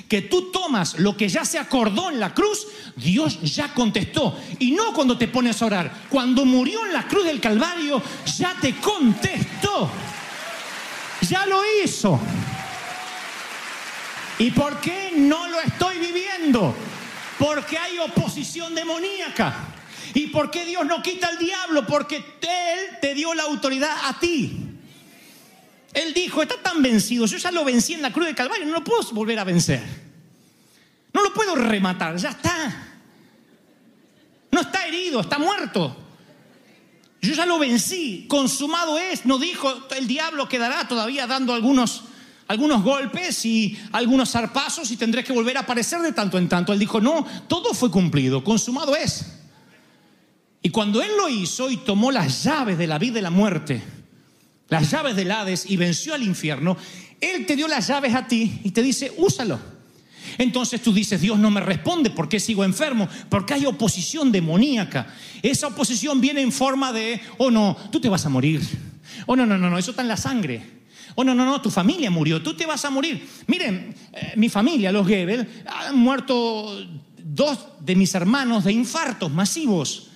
que 0.08 0.22
tú 0.22 0.50
tomas 0.50 0.98
lo 0.98 1.16
que 1.16 1.28
ya 1.28 1.44
se 1.44 1.58
acordó 1.58 2.10
en 2.10 2.18
la 2.18 2.32
cruz, 2.32 2.66
Dios 2.96 3.38
ya 3.42 3.74
contestó. 3.74 4.38
Y 4.58 4.70
no 4.70 4.94
cuando 4.94 5.18
te 5.18 5.28
pones 5.28 5.60
a 5.60 5.66
orar, 5.66 6.06
cuando 6.08 6.46
murió 6.46 6.86
en 6.86 6.94
la 6.94 7.06
cruz 7.06 7.26
del 7.26 7.40
Calvario, 7.40 8.02
ya 8.38 8.54
te 8.58 8.76
contestó. 8.76 9.90
Ya 11.28 11.44
lo 11.44 11.60
hizo. 11.84 12.18
¿Y 14.38 14.50
por 14.52 14.80
qué 14.80 15.12
no 15.14 15.46
lo 15.48 15.60
estoy 15.60 15.98
viviendo? 15.98 16.74
Porque 17.38 17.76
hay 17.76 17.98
oposición 17.98 18.74
demoníaca. 18.74 19.54
¿Y 20.14 20.28
por 20.28 20.50
qué 20.50 20.64
Dios 20.64 20.86
no 20.86 21.02
quita 21.02 21.28
al 21.28 21.38
diablo? 21.38 21.86
Porque 21.86 22.16
Él 22.16 22.98
te 23.02 23.14
dio 23.14 23.34
la 23.34 23.42
autoridad 23.42 23.94
a 24.04 24.18
ti. 24.18 24.67
Él 25.94 26.12
dijo, 26.14 26.42
está 26.42 26.60
tan 26.62 26.82
vencido, 26.82 27.26
yo 27.26 27.38
ya 27.38 27.50
lo 27.50 27.64
vencí 27.64 27.94
en 27.94 28.02
la 28.02 28.12
cruz 28.12 28.26
de 28.26 28.34
Calvario, 28.34 28.66
no 28.66 28.72
lo 28.72 28.84
puedo 28.84 29.02
volver 29.12 29.38
a 29.38 29.44
vencer. 29.44 29.82
No 31.12 31.22
lo 31.22 31.32
puedo 31.32 31.54
rematar, 31.56 32.16
ya 32.16 32.30
está. 32.30 32.88
No 34.50 34.60
está 34.60 34.86
herido, 34.86 35.20
está 35.20 35.38
muerto. 35.38 35.96
Yo 37.20 37.34
ya 37.34 37.46
lo 37.46 37.58
vencí, 37.58 38.26
consumado 38.28 38.98
es. 38.98 39.26
No 39.26 39.38
dijo, 39.38 39.88
el 39.96 40.06
diablo 40.06 40.48
quedará 40.48 40.86
todavía 40.86 41.26
dando 41.26 41.52
algunos, 41.52 42.02
algunos 42.46 42.82
golpes 42.82 43.44
y 43.44 43.76
algunos 43.92 44.30
zarpazos 44.30 44.90
y 44.90 44.96
tendré 44.96 45.24
que 45.24 45.32
volver 45.32 45.56
a 45.56 45.60
aparecer 45.60 46.00
de 46.00 46.12
tanto 46.12 46.38
en 46.38 46.48
tanto. 46.48 46.72
Él 46.72 46.78
dijo, 46.78 47.00
no, 47.00 47.26
todo 47.48 47.74
fue 47.74 47.90
cumplido, 47.90 48.44
consumado 48.44 48.94
es. 48.94 49.26
Y 50.62 50.70
cuando 50.70 51.02
él 51.02 51.16
lo 51.16 51.28
hizo 51.28 51.70
y 51.70 51.78
tomó 51.78 52.10
las 52.10 52.44
llaves 52.44 52.78
de 52.78 52.86
la 52.86 52.98
vida 52.98 53.18
y 53.18 53.22
la 53.22 53.30
muerte, 53.30 53.82
las 54.68 54.90
llaves 54.90 55.16
del 55.16 55.30
Hades 55.30 55.70
y 55.70 55.76
venció 55.76 56.14
al 56.14 56.22
infierno, 56.22 56.76
él 57.20 57.46
te 57.46 57.56
dio 57.56 57.68
las 57.68 57.88
llaves 57.88 58.14
a 58.14 58.26
ti 58.26 58.60
y 58.64 58.70
te 58.70 58.82
dice, 58.82 59.12
úsalo. 59.16 59.58
Entonces 60.36 60.82
tú 60.82 60.92
dices, 60.92 61.20
Dios 61.20 61.38
no 61.38 61.50
me 61.50 61.60
responde, 61.60 62.10
¿por 62.10 62.28
qué 62.28 62.38
sigo 62.38 62.64
enfermo? 62.64 63.08
Porque 63.28 63.54
hay 63.54 63.66
oposición 63.66 64.30
demoníaca. 64.30 65.12
Esa 65.42 65.68
oposición 65.68 66.20
viene 66.20 66.42
en 66.42 66.52
forma 66.52 66.92
de, 66.92 67.20
oh 67.38 67.50
no, 67.50 67.76
tú 67.90 68.00
te 68.00 68.08
vas 68.08 68.26
a 68.26 68.28
morir. 68.28 68.60
Oh 69.26 69.34
no, 69.34 69.46
no, 69.46 69.56
no, 69.56 69.70
no, 69.70 69.78
eso 69.78 69.90
está 69.92 70.02
en 70.02 70.08
la 70.08 70.16
sangre. 70.16 70.78
Oh 71.14 71.24
no, 71.24 71.34
no, 71.34 71.44
no, 71.44 71.60
tu 71.60 71.70
familia 71.70 72.10
murió, 72.10 72.42
tú 72.42 72.54
te 72.54 72.66
vas 72.66 72.84
a 72.84 72.90
morir. 72.90 73.26
Miren, 73.46 73.94
eh, 74.12 74.34
mi 74.36 74.48
familia, 74.48 74.92
los 74.92 75.06
Gebel, 75.06 75.48
han 75.66 75.96
muerto 75.96 76.86
dos 77.16 77.58
de 77.80 77.96
mis 77.96 78.14
hermanos 78.14 78.64
de 78.64 78.72
infartos 78.72 79.30
masivos. 79.32 80.10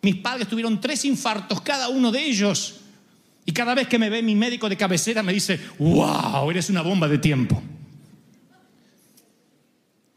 Mis 0.00 0.16
padres 0.16 0.48
tuvieron 0.48 0.80
tres 0.80 1.04
infartos, 1.04 1.60
cada 1.60 1.88
uno 1.88 2.10
de 2.10 2.24
ellos. 2.24 2.81
Y 3.44 3.52
cada 3.52 3.74
vez 3.74 3.88
que 3.88 3.98
me 3.98 4.08
ve 4.08 4.22
mi 4.22 4.34
médico 4.34 4.68
de 4.68 4.76
cabecera 4.76 5.22
me 5.22 5.32
dice, 5.32 5.58
wow, 5.78 6.50
eres 6.50 6.70
una 6.70 6.82
bomba 6.82 7.08
de 7.08 7.18
tiempo. 7.18 7.62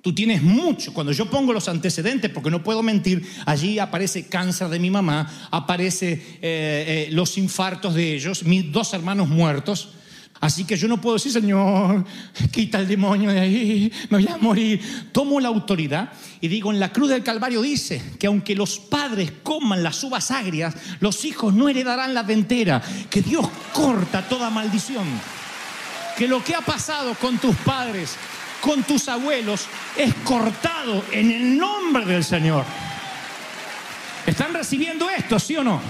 Tú 0.01 0.13
tienes 0.13 0.43
mucho. 0.43 0.93
Cuando 0.93 1.11
yo 1.11 1.27
pongo 1.31 1.51
los 1.51 1.67
antecedentes, 1.67 2.29
porque 2.29 2.51
no 2.51 2.63
puedo 2.63 2.83
mentir, 2.83 3.27
allí 3.47 3.79
aparece 3.79 4.27
cáncer 4.27 4.69
de 4.69 4.77
mi 4.77 4.91
mamá, 4.91 5.49
aparece 5.49 6.11
eh, 6.13 6.38
eh, 6.41 7.07
los 7.09 7.39
infartos 7.39 7.95
de 7.95 8.13
ellos, 8.13 8.43
mis 8.43 8.71
dos 8.71 8.93
hermanos 8.93 9.27
muertos. 9.27 9.95
Así 10.41 10.65
que 10.65 10.76
yo 10.76 10.88
no 10.88 11.00
puedo 11.00 11.15
decir, 11.15 11.32
Señor, 11.32 12.06
quita 12.52 12.80
el 12.80 12.88
demonio 12.88 13.32
de 13.32 13.39
ahí, 13.39 13.91
me 14.10 14.19
voy 14.19 14.28
a 14.28 14.38
morir. 14.38 15.10
Tomo 15.12 15.39
la 15.39 15.48
autoridad 15.48 16.12
y 16.41 16.48
digo, 16.48 16.71
en 16.71 16.80
la 16.80 16.91
cruz 16.91 17.10
del 17.10 17.24
Calvario 17.24 17.62
dice 17.62 18.02
que 18.19 18.28
aunque 18.28 18.54
los 18.54 18.78
padres 18.78 19.32
coman 19.43 19.82
las 19.82 20.04
uvas 20.04 20.32
agrias, 20.32 20.76
los 21.00 21.24
hijos 21.26 21.54
no 21.54 21.69
heredarán 21.69 22.13
la 22.13 22.24
dentera, 22.24 22.82
que 23.10 23.21
Dios 23.21 23.48
corta 23.74 24.28
toda 24.28 24.50
maldición. 24.50 25.06
Que 26.17 26.28
lo 26.28 26.43
que 26.43 26.54
ha 26.54 26.62
pasado 26.62 27.13
con 27.15 27.38
tus 27.38 27.56
padres, 27.58 28.15
con 28.62 28.84
tus 28.84 29.08
abuelos, 29.08 29.65
es 29.98 30.13
cortado 30.26 31.04
en 31.12 31.32
el 31.32 31.58
nombre 31.58 32.06
del 32.06 32.24
Señor. 32.24 32.65
¿Están 34.26 34.54
recibiendo 34.54 35.10
esto, 35.10 35.39
sí 35.39 35.56
o 35.56 35.63
no? 35.63 35.82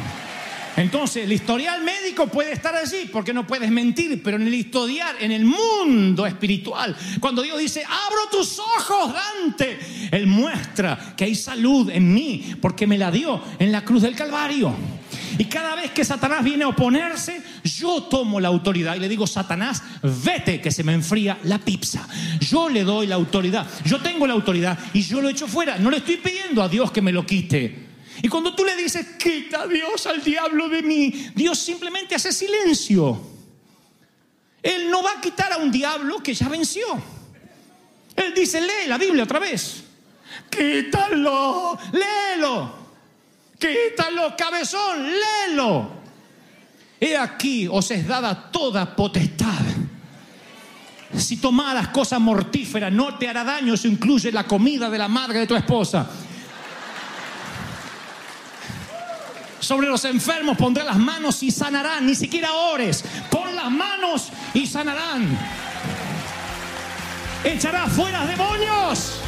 Entonces, 0.77 1.23
el 1.23 1.31
historial 1.31 1.83
médico 1.83 2.27
puede 2.27 2.51
estar 2.51 2.75
allí 2.75 3.09
porque 3.11 3.33
no 3.33 3.47
puedes 3.47 3.71
mentir, 3.71 4.21
pero 4.21 4.37
en 4.37 4.47
el 4.47 4.53
historial, 4.53 5.15
en 5.19 5.31
el 5.31 5.45
mundo 5.45 6.25
espiritual, 6.25 6.95
cuando 7.19 7.41
Dios 7.41 7.59
dice, 7.59 7.83
abro 7.83 8.29
tus 8.29 8.59
ojos, 8.59 9.13
Dante, 9.13 9.79
Él 10.11 10.27
muestra 10.27 11.13
que 11.15 11.25
hay 11.25 11.35
salud 11.35 11.89
en 11.89 12.13
mí 12.13 12.55
porque 12.61 12.87
me 12.87 12.97
la 12.97 13.09
dio 13.11 13.41
en 13.57 13.71
la 13.71 13.85
cruz 13.85 14.01
del 14.01 14.15
Calvario. 14.15 14.73
Y 15.37 15.45
cada 15.45 15.75
vez 15.75 15.91
que 15.91 16.05
Satanás 16.05 16.43
viene 16.43 16.63
a 16.63 16.69
oponerse, 16.69 17.41
yo 17.63 18.03
tomo 18.03 18.39
la 18.39 18.47
autoridad 18.47 18.95
y 18.95 18.99
le 18.99 19.09
digo, 19.09 19.27
Satanás, 19.27 19.83
vete 20.23 20.61
que 20.61 20.71
se 20.71 20.83
me 20.83 20.93
enfría 20.93 21.37
la 21.43 21.59
pizza. 21.59 22.07
Yo 22.39 22.69
le 22.69 22.83
doy 22.83 23.07
la 23.07 23.15
autoridad, 23.15 23.67
yo 23.85 23.99
tengo 23.99 24.27
la 24.27 24.33
autoridad 24.33 24.77
y 24.93 25.01
yo 25.01 25.21
lo 25.21 25.29
echo 25.29 25.47
fuera. 25.47 25.77
No 25.77 25.89
le 25.89 25.97
estoy 25.97 26.17
pidiendo 26.17 26.61
a 26.61 26.69
Dios 26.69 26.91
que 26.91 27.01
me 27.01 27.11
lo 27.11 27.25
quite. 27.25 27.84
Y 28.21 28.27
cuando 28.29 28.55
tú 28.55 28.63
le 28.63 28.75
dices, 28.75 29.05
quita 29.17 29.67
Dios 29.67 30.05
al 30.07 30.23
diablo 30.23 30.69
de 30.69 30.81
mí, 30.81 31.29
Dios 31.35 31.59
simplemente 31.59 32.15
hace 32.15 32.31
silencio. 32.31 33.19
Él 34.61 34.89
no 34.89 35.03
va 35.03 35.11
a 35.17 35.21
quitar 35.21 35.51
a 35.53 35.57
un 35.57 35.71
diablo 35.71 36.23
que 36.23 36.33
ya 36.33 36.49
venció. 36.49 36.85
Él 38.15 38.33
dice, 38.33 38.61
lee 38.61 38.87
la 38.87 38.97
Biblia 38.97 39.23
otra 39.23 39.39
vez. 39.39 39.83
Quítalo, 40.49 41.77
léelo. 41.91 42.85
Quítalo, 43.59 44.35
cabezón, 44.37 45.03
léelo. 45.03 45.91
He 46.99 47.15
aquí 47.17 47.67
os 47.69 47.91
es 47.91 48.07
dada 48.07 48.49
toda 48.51 48.95
potestad. 48.95 49.63
Si 51.15 51.37
tomaras 51.37 51.89
cosas 51.89 52.19
mortíferas, 52.19 52.91
no 52.91 53.17
te 53.17 53.27
hará 53.27 53.43
daño. 53.43 53.73
Eso 53.73 53.87
incluye 53.87 54.31
la 54.31 54.45
comida 54.45 54.89
de 54.89 54.97
la 54.97 55.07
madre 55.07 55.39
de 55.39 55.47
tu 55.47 55.55
esposa. 55.55 56.09
Sobre 59.65 59.87
los 59.87 60.05
enfermos 60.05 60.57
pondré 60.57 60.83
las 60.83 60.97
manos 60.97 61.41
y 61.41 61.49
sanarán. 61.49 62.05
Ni 62.05 62.13
siquiera 62.13 62.53
ores. 62.53 63.03
Pon 63.31 63.55
las 63.55 63.71
manos 63.71 64.29
y 64.53 64.67
sanarán. 64.67 65.35
Echarás 67.43 67.91
fuera 67.93 68.27
demonios. 68.27 69.21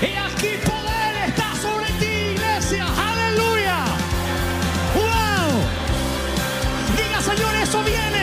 Y 0.00 0.06
aquí 0.06 0.56
poder 0.64 1.28
está 1.28 1.52
sobre 1.60 1.86
ti, 2.00 2.32
iglesia. 2.32 2.86
Aleluya. 2.86 3.84
Wow. 4.94 5.60
Diga, 6.96 7.20
Señor, 7.20 7.54
eso 7.56 7.82
viene. 7.82 8.13